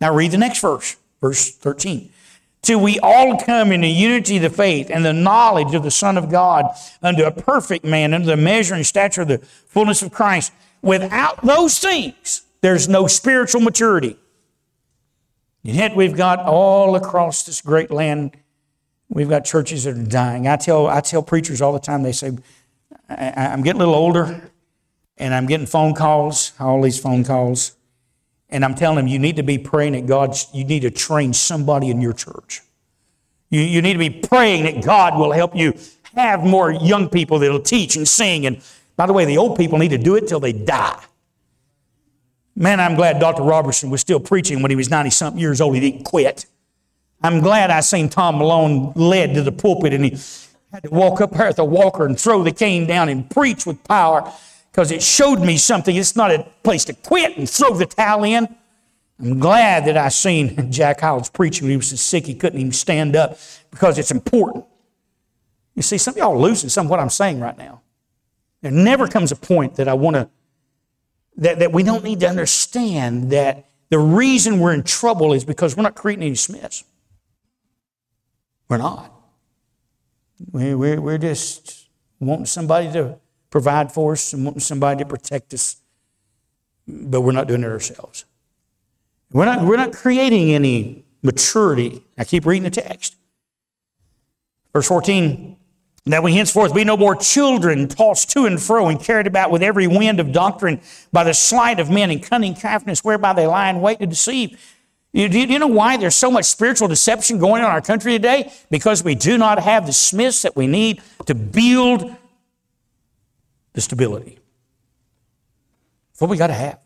[0.00, 2.12] Now read the next verse, verse 13.
[2.62, 5.90] Till we all come in the unity of the faith and the knowledge of the
[5.90, 6.66] Son of God
[7.02, 10.52] unto a perfect man, unto the measure and stature of the fullness of Christ.
[10.82, 14.16] Without those things, there's no spiritual maturity.
[15.68, 18.34] And yet we've got all across this great land,
[19.10, 20.48] we've got churches that are dying.
[20.48, 22.38] I tell, I tell preachers all the time, they say,
[23.10, 24.50] I, am getting a little older
[25.18, 27.76] and I'm getting phone calls, all these phone calls.
[28.48, 31.34] And I'm telling them, you need to be praying that God, you need to train
[31.34, 32.62] somebody in your church.
[33.50, 35.74] You, you need to be praying that God will help you
[36.14, 38.46] have more young people that'll teach and sing.
[38.46, 38.62] And
[38.96, 41.04] by the way, the old people need to do it till they die.
[42.58, 43.44] Man, I'm glad Dr.
[43.44, 45.76] Robertson was still preaching when he was 90 something years old.
[45.76, 46.44] He didn't quit.
[47.22, 50.10] I'm glad I seen Tom Malone led to the pulpit and he
[50.72, 53.64] had to walk up there with a walker and throw the cane down and preach
[53.64, 54.28] with power
[54.72, 55.94] because it showed me something.
[55.94, 58.48] It's not a place to quit and throw the towel in.
[59.20, 62.58] I'm glad that I seen Jack Hyles preaching when he was so sick he couldn't
[62.58, 63.38] even stand up
[63.70, 64.64] because it's important.
[65.76, 67.82] You see, some of y'all are losing some of what I'm saying right now.
[68.62, 70.28] There never comes a point that I want to
[71.38, 75.76] that, that we don't need to understand that the reason we're in trouble is because
[75.76, 76.84] we're not creating any Smiths.
[78.68, 79.14] We're not.
[80.52, 81.88] We, we're, we're just
[82.20, 83.18] wanting somebody to
[83.50, 85.76] provide for us and wanting somebody to protect us,
[86.86, 88.24] but we're not doing it ourselves.
[89.32, 92.04] We're not, we're not creating any maturity.
[92.18, 93.16] I keep reading the text.
[94.72, 95.57] Verse 14
[96.06, 99.62] that we henceforth be no more children tossed to and fro and carried about with
[99.62, 100.80] every wind of doctrine
[101.12, 104.58] by the sleight of men and cunning craftiness whereby they lie in wait to deceive.
[105.12, 108.12] You, do you know why there's so much spiritual deception going on in our country
[108.12, 108.52] today?
[108.70, 112.14] Because we do not have the Smiths that we need to build
[113.72, 114.38] the stability.
[116.10, 116.78] That's what we got to have.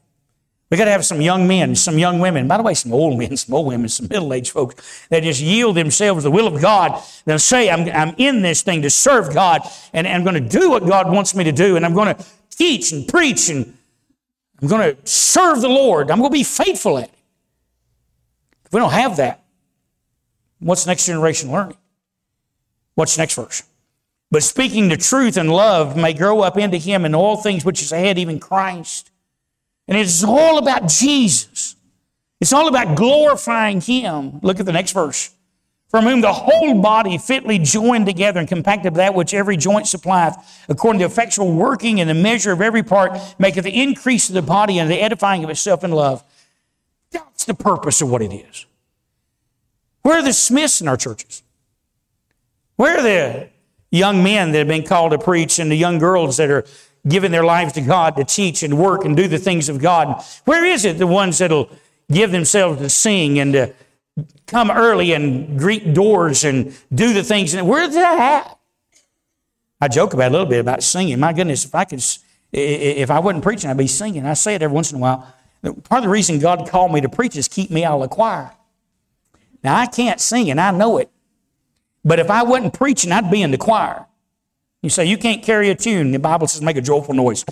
[0.73, 2.49] We got to have some young men, some young women.
[2.49, 5.77] By the way, some old men, some old women, some middle-aged folks that just yield
[5.77, 6.99] themselves to the will of God.
[7.27, 9.61] They'll say, I'm, I'm in this thing to serve God,
[9.93, 12.17] and, and I'm going to do what God wants me to do, and I'm going
[12.17, 13.77] to teach and preach, and
[14.63, 16.11] I'm going to serve the Lord.
[16.11, 17.15] I'm going to be faithful at it.
[18.65, 19.45] If we don't have that,
[20.59, 21.77] what's next generation learning?
[22.95, 23.63] What's next verse?
[24.31, 27.83] But speaking the truth in love may grow up into him in all things which
[27.83, 29.11] is ahead, even Christ.
[29.89, 31.77] And it's all about Jesus.
[32.41, 34.41] It's all about glorifying him.
[34.43, 35.31] Look at the next verse.
[35.89, 40.35] From whom the whole body fitly joined together and compacted that which every joint supplieth,
[40.69, 44.43] according to effectual working and the measure of every part, maketh the increase of the
[44.43, 46.25] body and the edifying of itself in love.
[47.11, 48.65] That's the purpose of what it is.
[50.01, 51.43] Where are the Smiths in our churches?
[52.77, 53.51] Where are the
[53.91, 56.65] young men that have been called to preach and the young girls that are
[57.07, 60.23] giving their lives to God to teach and work and do the things of God?
[60.45, 61.71] Where is it the ones that'll
[62.11, 63.75] give themselves to sing and to
[64.47, 67.55] come early and greet doors and do the things?
[67.55, 68.59] And Where's that at?
[69.81, 71.19] I joke about a little bit about singing.
[71.19, 72.05] My goodness, if I could,
[72.53, 74.25] if I wasn't preaching, I'd be singing.
[74.25, 75.27] I say it every once in a while.
[75.63, 78.09] Part of the reason God called me to preach is keep me out of the
[78.09, 78.53] choir.
[79.65, 81.11] Now, I can't sing, and I know it.
[82.05, 84.07] But if I wasn't preaching, I'd be in the choir.
[84.83, 86.11] You say, you can't carry a tune.
[86.11, 87.45] The Bible says make a joyful noise.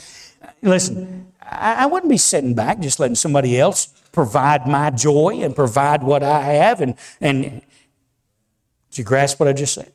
[0.62, 6.02] Listen, I, wouldn't be sitting back just letting somebody else provide my joy and provide
[6.02, 6.80] what I have.
[6.80, 7.62] And, and
[8.90, 9.92] did you grasp what I just said?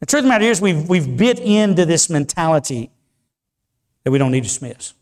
[0.00, 2.90] The truth of the matter is, we've, we've bit into this mentality
[4.04, 4.94] that we don't need to Smiths.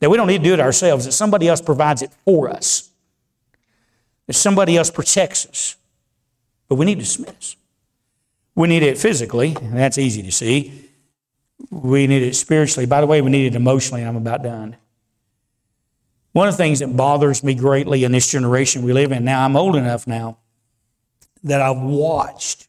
[0.00, 2.90] That we don't need to do it ourselves, that somebody else provides it for us,
[4.26, 5.76] that somebody else protects us.
[6.68, 7.56] But we need to Smiths.
[8.58, 10.90] We need it physically, that's easy to see.
[11.70, 12.86] We need it spiritually.
[12.86, 14.76] By the way, we need it emotionally, I'm about done.
[16.32, 19.44] One of the things that bothers me greatly in this generation we live in now,
[19.44, 20.38] I'm old enough now
[21.44, 22.66] that I've watched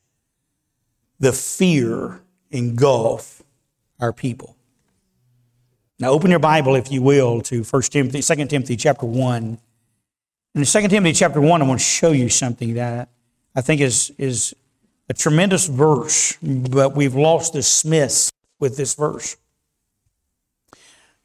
[1.20, 2.22] the fear
[2.52, 3.42] engulf
[4.00, 4.56] our people.
[5.98, 9.58] Now open your Bible, if you will, to 1 Timothy, 2 Timothy chapter 1.
[10.54, 13.10] In 2 Timothy chapter 1, I want to show you something that
[13.56, 14.54] I think is, is
[15.10, 19.36] a tremendous verse, but we've lost the Smiths with this verse.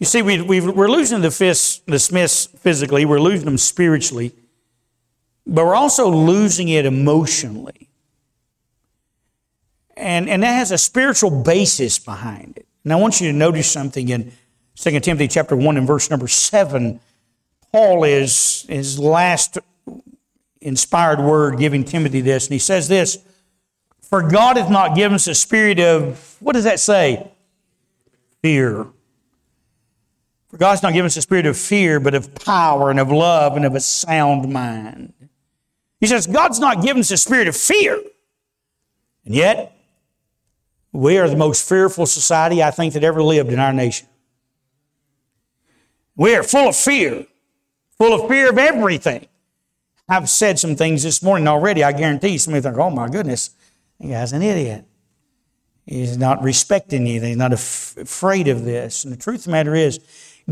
[0.00, 4.32] You see, we, we are losing the, fist, the Smiths physically, we're losing them spiritually,
[5.46, 7.88] but we're also losing it emotionally.
[9.96, 12.66] And, and that has a spiritual basis behind it.
[12.82, 14.32] And I want you to notice something in
[14.76, 17.00] 2 Timothy chapter 1 and verse number 7,
[17.70, 19.58] Paul is his last
[20.60, 23.18] inspired word giving Timothy this, and he says this
[24.14, 27.32] For God hath not given us a spirit of, what does that say?
[28.42, 28.86] Fear.
[30.46, 33.56] For God's not given us a spirit of fear, but of power and of love
[33.56, 35.14] and of a sound mind.
[35.98, 38.00] He says, God's not given us a spirit of fear.
[39.24, 39.76] And yet,
[40.92, 44.06] we are the most fearful society I think that ever lived in our nation.
[46.14, 47.26] We are full of fear,
[47.98, 49.26] full of fear of everything.
[50.08, 51.82] I've said some things this morning already.
[51.82, 53.50] I guarantee somebody think, oh my goodness,
[54.00, 54.84] that guy's an idiot.
[55.86, 57.20] He's not respecting you.
[57.20, 59.04] He's not af- afraid of this.
[59.04, 60.00] And the truth of the matter is,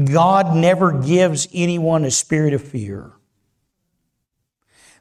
[0.05, 3.13] God never gives anyone a spirit of fear.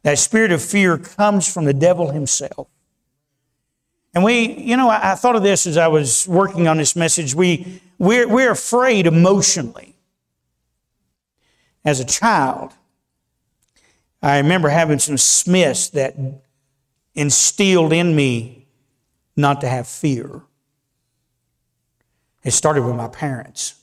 [0.04, 2.68] That spirit of fear comes from the devil himself.
[4.14, 6.96] And we, you know, I, I thought of this as I was working on this
[6.96, 7.36] message.
[7.36, 9.92] We, we're, we're afraid emotionally
[11.84, 12.74] as a child,
[14.22, 16.16] I remember having some Smiths that
[17.14, 18.68] instilled in me
[19.36, 20.42] not to have fear.
[22.44, 23.76] It started with my parents.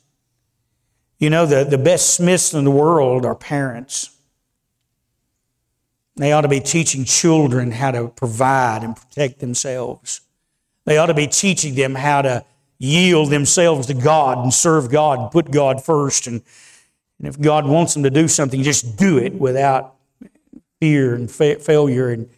[1.19, 4.17] You know, the, the best Smiths in the world are parents.
[6.16, 10.20] They ought to be teaching children how to provide and protect themselves.
[10.85, 12.45] They ought to be teaching them how to
[12.79, 16.43] yield themselves to God and serve God and put God first and
[17.18, 19.97] and if God wants them to do something, just do it without
[20.81, 22.31] fear and fa- failure and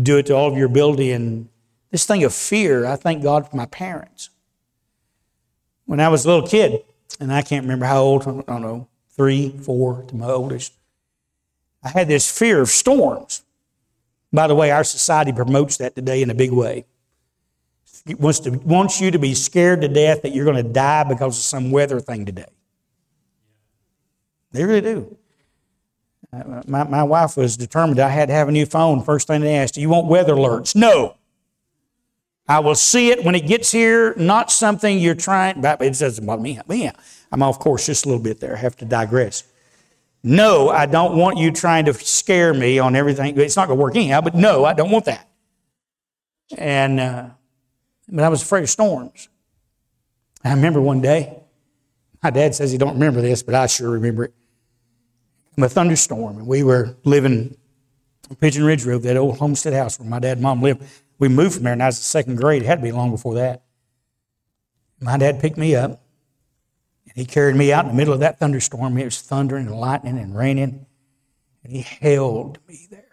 [0.00, 1.12] do it to all of your ability.
[1.12, 1.48] And
[1.90, 4.30] this thing of fear, I thank God for my parents.
[5.84, 6.82] When I was a little kid,
[7.20, 10.72] and I can't remember how old, I don't know, three, four to my oldest,
[11.82, 13.42] I had this fear of storms.
[14.32, 16.86] By the way, our society promotes that today in a big way.
[18.06, 21.04] It wants, to, wants you to be scared to death that you're going to die
[21.04, 22.50] because of some weather thing today.
[24.52, 25.16] They really do.
[26.66, 29.02] My, my wife was determined I had to have a new phone.
[29.02, 30.74] First thing they asked, Do you want weather alerts?
[30.74, 31.16] No.
[32.48, 36.26] I will see it when it gets here, not something you're trying, but it doesn't
[36.26, 36.58] bother me.
[36.68, 36.92] Yeah,
[37.30, 38.56] I'm off course just a little bit there.
[38.56, 39.44] I have to digress.
[40.24, 43.38] No, I don't want you trying to scare me on everything.
[43.38, 45.28] It's not going to work anyhow, but no, I don't want that.
[46.56, 47.30] And, uh,
[48.08, 49.28] but I was afraid of storms.
[50.44, 51.42] I remember one day,
[52.22, 54.34] my dad says he don't remember this, but I sure remember it.
[55.58, 57.56] A thunderstorm, and we were living
[58.30, 60.82] on Pigeon Ridge Road, that old homestead house where my dad and mom lived.
[61.18, 62.62] We moved from there, and I was in second grade.
[62.62, 63.62] It had to be long before that.
[64.98, 68.38] My dad picked me up, and he carried me out in the middle of that
[68.38, 68.96] thunderstorm.
[68.96, 70.86] It was thundering and lightning and raining,
[71.62, 73.04] and he held me there.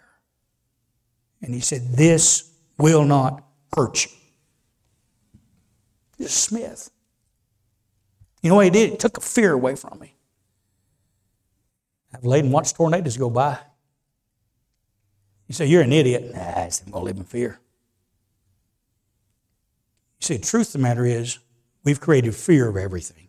[1.42, 3.44] And he said, This will not
[3.76, 6.28] hurt you.
[6.28, 6.90] Smith.
[8.42, 8.90] You know what he did?
[8.90, 10.14] He took the fear away from me.
[12.12, 13.58] I've laid and watched tornadoes go by.
[15.48, 16.32] You say, You're an idiot.
[16.34, 17.60] Nah, I said, I'm going to live in fear.
[20.20, 21.38] You see, the truth of the matter is,
[21.84, 23.28] we've created fear of everything.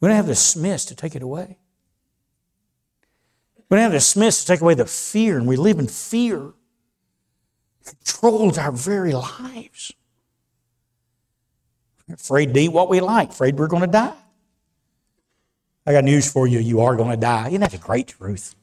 [0.00, 1.58] We don't have the Smiths to take it away.
[3.68, 6.52] We don't have the Smiths to take away the fear, and we live in fear.
[7.80, 9.92] It controls our very lives.
[12.06, 14.14] We're afraid to eat what we like, afraid we're going to die.
[15.88, 16.58] I got news for you.
[16.58, 17.48] You are going to die.
[17.48, 18.54] Isn't that a great truth?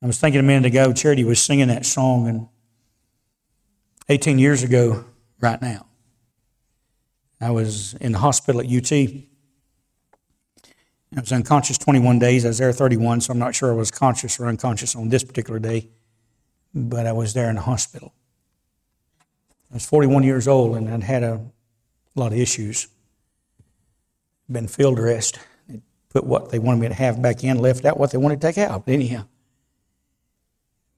[0.00, 2.46] I was thinking a minute ago, Charity was singing that song, and
[4.08, 5.04] 18 years ago,
[5.40, 5.86] right now,
[7.40, 8.92] I was in the hospital at UT.
[8.92, 9.26] I
[11.20, 12.44] was unconscious 21 days.
[12.44, 15.24] I was there 31, so I'm not sure I was conscious or unconscious on this
[15.24, 15.88] particular day,
[16.72, 18.14] but I was there in the hospital.
[19.72, 21.44] I was 41 years old and I'd had a
[22.14, 22.86] lot of issues
[24.50, 25.38] been field dressed.
[25.68, 28.40] They put what they wanted me to have back in, left out what they wanted
[28.40, 28.84] to take out.
[28.84, 29.26] But anyhow,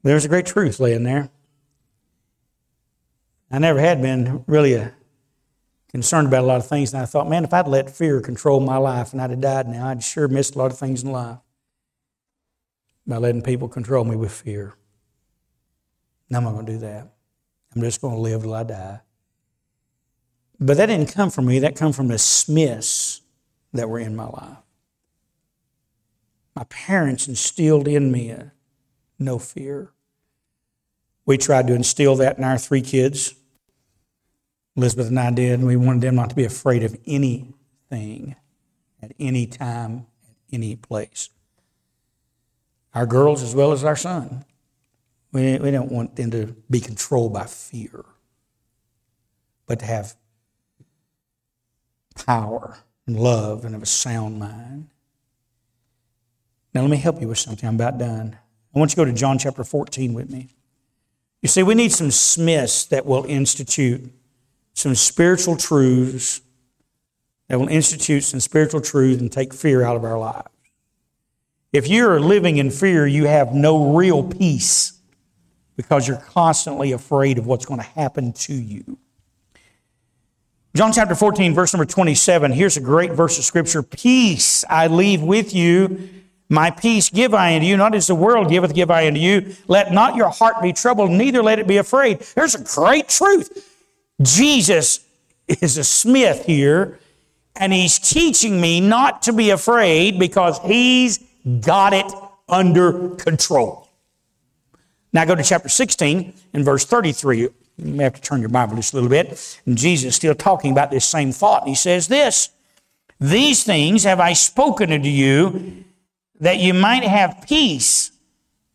[0.03, 1.31] there's a great truth laying there.
[3.51, 4.95] I never had been really a,
[5.91, 8.61] concerned about a lot of things, and I thought, man, if I'd let fear control
[8.61, 11.13] my life and I'd have died now, I'd sure missed a lot of things in
[11.13, 11.39] life
[13.07, 14.75] by letting people control me with fear.
[16.31, 17.13] No, I'm not going to do that.
[17.75, 19.01] I'm just going to live till I die.
[20.59, 21.59] But that didn't come from me.
[21.59, 23.22] That come from the Smiths
[23.73, 24.59] that were in my life.
[26.55, 28.53] My parents instilled in me a
[29.19, 29.93] no fear.
[31.25, 33.35] We tried to instill that in our three kids.
[34.77, 35.61] Elizabeth and I did.
[35.61, 38.37] and We wanted them not to be afraid of anything
[39.01, 41.31] at any time, at any place.
[42.95, 44.45] Our girls as well as our son.
[45.33, 48.05] We, we don't want them to be controlled by fear,
[49.67, 50.15] but to have
[52.15, 54.89] power and love and of a sound mind.
[56.75, 57.69] Now, let me help you with something.
[57.69, 58.39] I'm about done.
[58.75, 60.49] I want you to go to John chapter 14 with me.
[61.43, 64.11] You see, we need some Smiths that will institute
[64.75, 66.41] some spiritual truths,
[67.49, 70.49] that will institute some spiritual truths and take fear out of our lives.
[71.73, 74.93] If you're living in fear, you have no real peace
[75.77, 78.99] because you're constantly afraid of what's going to happen to you.
[80.75, 82.51] John chapter 14, verse number 27.
[82.51, 83.83] Here's a great verse of scripture.
[83.83, 86.09] Peace I leave with you.
[86.49, 89.55] My peace give I unto you, not as the world giveth, give I unto you.
[89.69, 92.21] Let not your heart be troubled, neither let it be afraid.
[92.35, 93.69] There's a great truth.
[94.23, 95.05] Jesus
[95.47, 96.99] is a smith here,
[97.57, 101.19] and he's teaching me not to be afraid because he's
[101.61, 102.11] got it
[102.49, 103.89] under control.
[105.13, 107.51] Now go to chapter 16 and verse 33.
[107.85, 109.61] You may have to turn your Bible just a little bit.
[109.67, 111.67] And Jesus is still talking about this same thought.
[111.67, 112.51] He says this
[113.21, 115.85] These things have I spoken unto you
[116.41, 118.11] that you might have peace.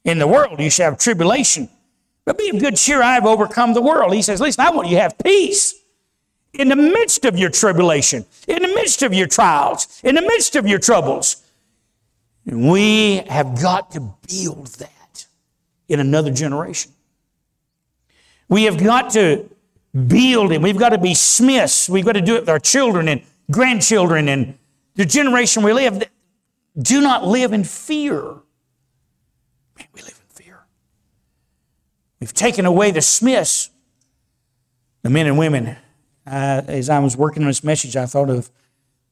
[0.03, 1.69] In the world you shall have tribulation.
[2.23, 4.13] But be of good cheer, I have overcome the world.
[4.13, 5.75] He says, Listen, I want you to have peace
[6.53, 10.55] in the midst of your tribulation, in the midst of your trials, in the midst
[10.55, 11.43] of your troubles.
[12.45, 15.25] And we have got to build that
[15.89, 16.91] in another generation.
[18.49, 19.49] We have got to
[20.07, 20.61] build it.
[20.61, 21.89] We've got to be smiths.
[21.89, 23.21] We've got to do it with our children and
[23.51, 24.57] grandchildren and
[24.95, 26.03] the generation we live.
[26.77, 28.21] Do not live in fear.
[28.21, 30.65] Man, we live in fear.
[32.19, 33.69] We've taken away the smiths,
[35.01, 35.77] the men and women.
[36.25, 38.49] Uh, as I was working on this message, I thought of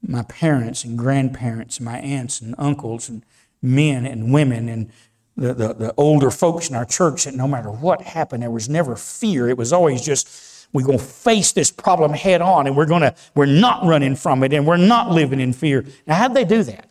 [0.02, 3.24] my parents and grandparents and my aunts and uncles and
[3.62, 4.92] men and women and
[5.38, 8.70] the, the, the older folks in our church that no matter what happened, there was
[8.70, 9.50] never fear.
[9.50, 13.02] It was always just, we're going to face this problem head on and we're going
[13.02, 15.86] to, we're not running from it and we're not living in fear.
[16.08, 16.90] Now, how'd they do that?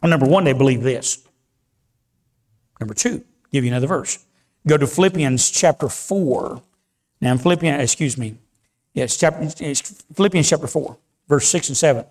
[0.00, 1.26] Well, number one, they believe this.
[2.78, 4.24] Number two, give you another verse.
[4.66, 6.62] Go to Philippians chapter 4.
[7.20, 8.36] Now, in Philippians, excuse me,
[8.92, 9.48] yes, chapter,
[10.14, 10.96] Philippians chapter 4,
[11.28, 12.04] verse 6 and 7.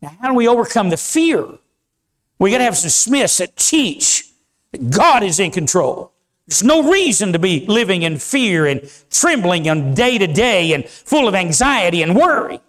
[0.00, 1.46] Now, how do we overcome the fear?
[2.38, 4.31] We got to have some Smiths that teach
[4.90, 6.12] God is in control.
[6.46, 10.86] There's no reason to be living in fear and trembling on day to day and
[10.86, 12.60] full of anxiety and worry.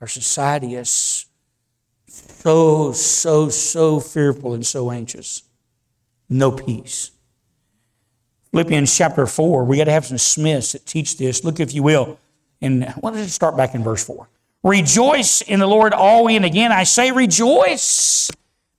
[0.00, 1.26] Our society is
[2.08, 5.42] so, so, so fearful and so anxious.
[6.28, 7.10] No peace.
[8.50, 11.44] Philippians chapter 4, we got to have some Smiths that teach this.
[11.44, 12.18] Look, if you will,
[12.60, 14.28] and well, let's start back in verse 4.
[14.62, 18.30] Rejoice in the Lord always, and again I say rejoice.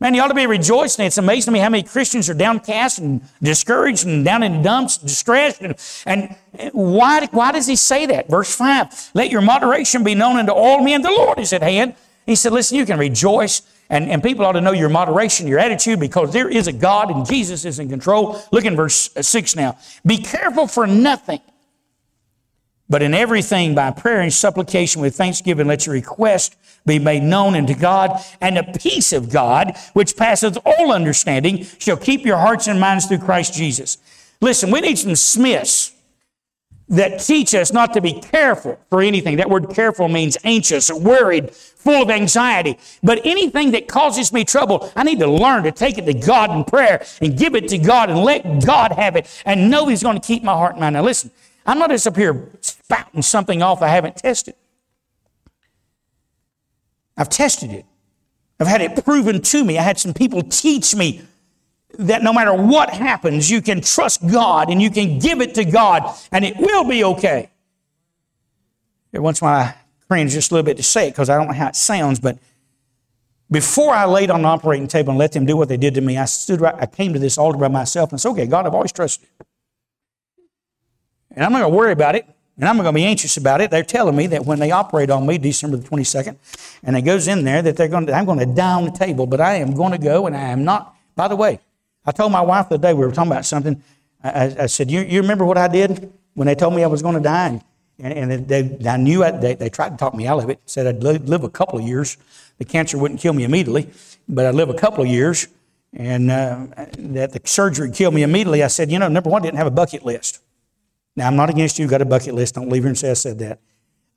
[0.01, 1.05] Man, you ought to be rejoicing.
[1.05, 4.97] It's amazing to me how many Christians are downcast and discouraged and down in dumps,
[4.97, 5.61] distressed.
[5.61, 5.75] And,
[6.07, 6.35] and
[6.73, 8.27] why, why does he say that?
[8.27, 11.03] Verse 5 Let your moderation be known unto all men.
[11.03, 11.93] The Lord is at hand.
[12.25, 13.61] He said, Listen, you can rejoice.
[13.91, 17.11] And, and people ought to know your moderation, your attitude, because there is a God
[17.11, 18.41] and Jesus is in control.
[18.51, 19.77] Look in verse 6 now.
[20.03, 21.41] Be careful for nothing.
[22.89, 26.55] But in everything, by prayer and supplication with thanksgiving, let your request
[26.85, 31.97] be made known unto God, and the peace of God, which passeth all understanding, shall
[31.97, 33.97] keep your hearts and minds through Christ Jesus.
[34.41, 35.93] Listen, we need some Smiths
[36.91, 39.37] that teach us not to be careful for anything.
[39.37, 42.77] That word careful means anxious, or worried, full of anxiety.
[43.01, 46.51] But anything that causes me trouble, I need to learn to take it to God
[46.51, 50.03] in prayer and give it to God and let God have it and know He's
[50.03, 50.95] going to keep my heart and mind.
[50.95, 51.31] Now, listen,
[51.65, 54.55] I'm not just up here spouting something off I haven't tested.
[57.21, 57.85] I've tested it.
[58.59, 59.77] I've had it proven to me.
[59.77, 61.21] I had some people teach me
[61.99, 65.63] that no matter what happens, you can trust God and you can give it to
[65.63, 67.51] God and it will be okay.
[69.13, 69.75] Every once in a while, I
[70.07, 72.19] cringe just a little bit to say it because I don't know how it sounds,
[72.19, 72.39] but
[73.51, 76.01] before I laid on the operating table and let them do what they did to
[76.01, 78.65] me, I stood right, I came to this altar by myself and said, okay, God,
[78.65, 79.45] I've always trusted you.
[81.35, 82.25] And I'm not going to worry about it.
[82.57, 83.71] And I'm going to be anxious about it.
[83.71, 86.35] They're telling me that when they operate on me December the 22nd,
[86.83, 88.91] and it goes in there that they're going to, I'm going to die on the
[88.91, 90.95] table, but I am going to go and I am not.
[91.15, 91.59] By the way,
[92.05, 93.81] I told my wife the other day we were talking about something.
[94.23, 97.01] I, I said, you, you remember what I did when they told me I was
[97.01, 97.61] going to die?
[97.99, 100.59] And, and they, I knew I, they, they tried to talk me out of it.
[100.65, 102.17] Said I'd live, live, a couple of years.
[102.57, 103.89] The cancer wouldn't kill me immediately,
[104.27, 105.47] but I'd live a couple of years.
[105.93, 108.63] And uh, that the surgery would kill me immediately.
[108.63, 110.39] I said, you know, number one, I didn't have a bucket list.
[111.15, 111.87] Now, I'm not against you.
[111.87, 112.55] Got a bucket list.
[112.55, 113.59] Don't leave here and say I said that.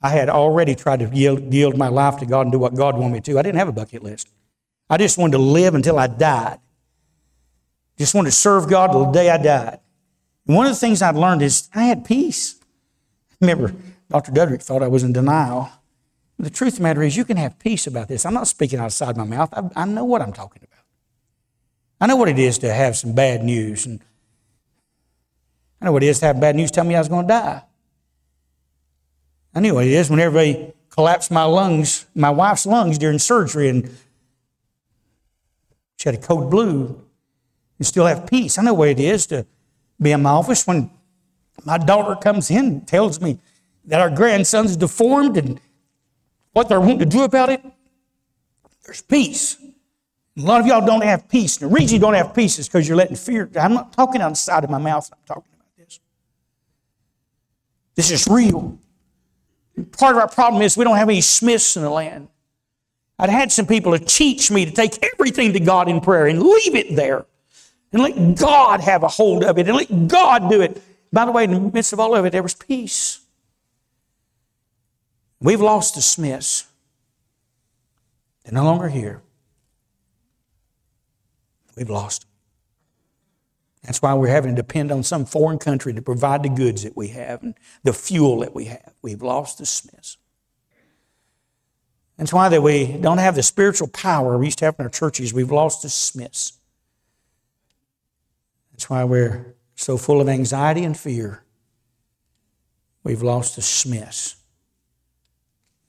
[0.02, 2.96] I had already tried to yield, yield my life to God and do what God
[2.96, 3.38] wanted me to.
[3.38, 4.28] I didn't have a bucket list.
[4.88, 6.60] I just wanted to live until I died.
[7.96, 9.80] Just wanted to serve God till the day I died.
[10.46, 12.60] And one of the things I've learned is I had peace.
[13.40, 13.74] Remember,
[14.10, 14.32] Dr.
[14.32, 15.70] Dudrick thought I was in denial.
[16.38, 18.26] The truth of the matter is, you can have peace about this.
[18.26, 19.50] I'm not speaking outside my mouth.
[19.52, 20.84] I, I know what I'm talking about.
[22.00, 23.86] I know what it is to have some bad news.
[23.86, 24.00] And
[25.84, 27.28] I know what it is to have bad news tell me I was going to
[27.28, 27.62] die.
[29.54, 33.68] I knew what it is when everybody collapsed my lungs, my wife's lungs during surgery,
[33.68, 33.94] and
[35.98, 37.04] she had a code blue
[37.76, 38.56] and still have peace.
[38.56, 39.44] I know what it is to
[40.00, 40.90] be in my office when
[41.66, 43.38] my daughter comes in and tells me
[43.84, 45.60] that our grandson's deformed and
[46.52, 47.62] what they're wanting to do about it.
[48.86, 49.58] There's peace.
[50.38, 51.60] A lot of y'all don't have peace.
[51.60, 53.50] And the reason you don't have peace is because you're letting fear.
[53.60, 55.10] I'm not talking outside of my mouth.
[55.12, 55.53] I'm talking
[57.94, 58.10] this.
[58.10, 58.78] Is real.
[59.98, 62.28] Part of our problem is we don't have any Smiths in the land.
[63.18, 66.42] I'd had some people to teach me to take everything to God in prayer and
[66.42, 67.26] leave it there
[67.92, 70.82] and let God have a hold of it and let God do it.
[71.12, 73.20] By the way, in the midst of all of it, there was peace.
[75.40, 76.66] We've lost the Smiths.
[78.44, 79.22] They're no longer here.
[81.76, 82.30] We've lost them.
[83.84, 86.96] That's why we're having to depend on some foreign country to provide the goods that
[86.96, 88.94] we have and the fuel that we have.
[89.02, 90.16] We've lost the Smiths.
[92.16, 94.90] That's why that we don't have the spiritual power we used to have in our
[94.90, 95.34] churches.
[95.34, 96.54] We've lost the Smiths.
[98.72, 101.44] That's why we're so full of anxiety and fear.
[103.02, 104.36] We've lost the Smiths.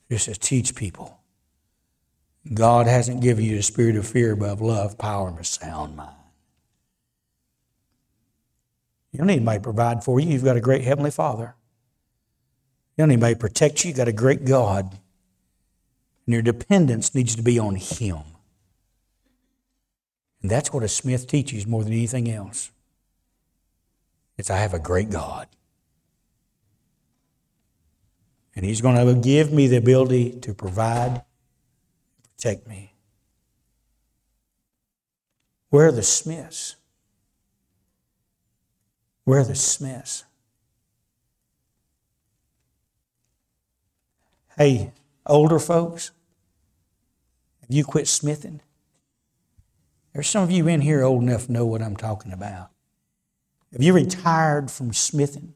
[0.09, 1.19] Just to teach people.
[2.53, 5.95] God hasn't given you the spirit of fear, but of love, power, and a sound
[5.95, 6.15] mind.
[9.15, 10.27] You don't need anybody to provide for you.
[10.27, 11.55] You've got a great Heavenly Father.
[12.97, 13.87] You don't need anybody to protect you.
[13.87, 14.91] You've got a great God.
[16.25, 18.17] And your dependence needs to be on Him.
[20.41, 22.71] And that's what a Smith teaches more than anything else.
[24.37, 25.47] It's I have a great God.
[28.53, 31.23] And He's going to give me the ability to provide,
[32.35, 32.91] protect me.
[35.69, 36.75] Where are the Smiths?
[39.25, 40.23] Where are the Smiths?
[44.57, 44.93] Hey,
[45.25, 46.11] older folks,
[47.61, 48.61] have you quit smithing?
[50.13, 52.69] There's some of you in here old enough to know what I'm talking about.
[53.73, 55.55] Have you retired from smithing?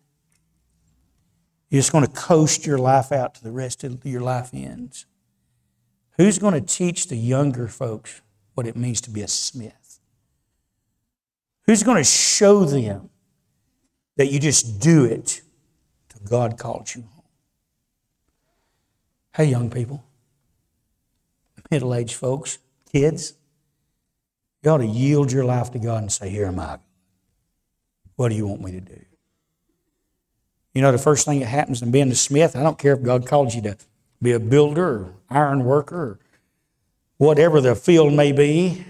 [1.69, 5.05] You're just going to coast your life out to the rest of your life ends.
[6.17, 8.21] Who's going to teach the younger folks
[8.55, 10.01] what it means to be a smith?
[11.67, 13.08] Who's going to show them
[14.19, 15.41] that you just do it
[16.09, 17.23] till God calls you home?
[19.33, 20.03] Hey, young people,
[21.71, 22.57] middle aged folks,
[22.91, 23.35] kids,
[24.61, 26.79] you ought to yield your life to God and say, Here am I.
[28.17, 29.05] What do you want me to do?
[30.73, 33.01] You know, the first thing that happens in being a smith, I don't care if
[33.01, 33.77] God calls you to
[34.21, 36.19] be a builder or iron worker or
[37.19, 38.83] whatever the field may be.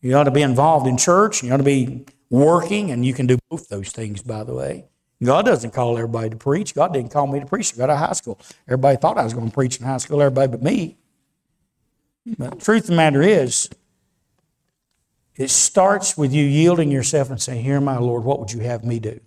[0.00, 1.42] You ought to be involved in church.
[1.42, 4.86] You ought to be working, and you can do both those things, by the way.
[5.22, 6.74] God doesn't call everybody to preach.
[6.74, 7.74] God didn't call me to preach.
[7.74, 8.40] I got out of high school.
[8.66, 10.96] Everybody thought I was going to preach in high school, everybody but me.
[12.38, 13.68] But the truth of the matter is,
[15.36, 18.82] it starts with you yielding yourself and saying, Here, my Lord, what would you have
[18.82, 19.20] me do?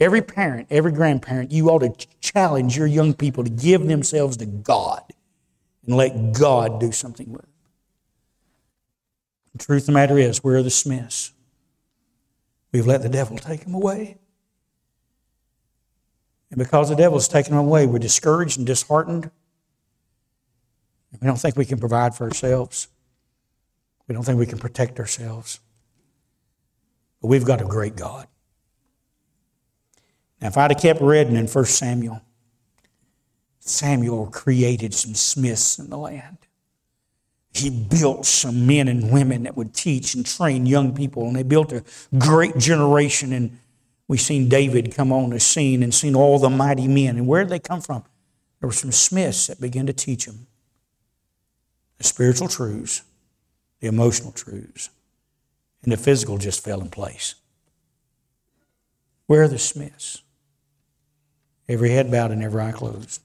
[0.00, 4.46] Every parent, every grandparent, you ought to challenge your young people to give themselves to
[4.46, 5.02] God
[5.86, 7.50] and let God do something with them.
[9.54, 11.32] The truth of the matter is, we're the Smiths.
[12.72, 14.18] We've let the devil take them away.
[16.50, 19.30] And because the devil's taken them away, we're discouraged and disheartened.
[21.20, 22.88] We don't think we can provide for ourselves.
[24.06, 25.60] We don't think we can protect ourselves.
[27.20, 28.26] But we've got a great God.
[30.40, 32.22] Now, if I'd have kept reading in 1 Samuel,
[33.58, 36.37] Samuel created some smiths in the land.
[37.52, 41.42] He built some men and women that would teach and train young people, and they
[41.42, 41.82] built a
[42.18, 43.32] great generation.
[43.32, 43.58] And
[44.06, 47.16] we've seen David come on the scene and seen all the mighty men.
[47.16, 48.04] And where did they come from?
[48.60, 50.46] There were some smiths that began to teach them
[51.96, 53.02] the spiritual truths,
[53.80, 54.90] the emotional truths,
[55.82, 57.34] and the physical just fell in place.
[59.26, 60.22] Where are the smiths?
[61.68, 63.20] Every head bowed and every eye closed.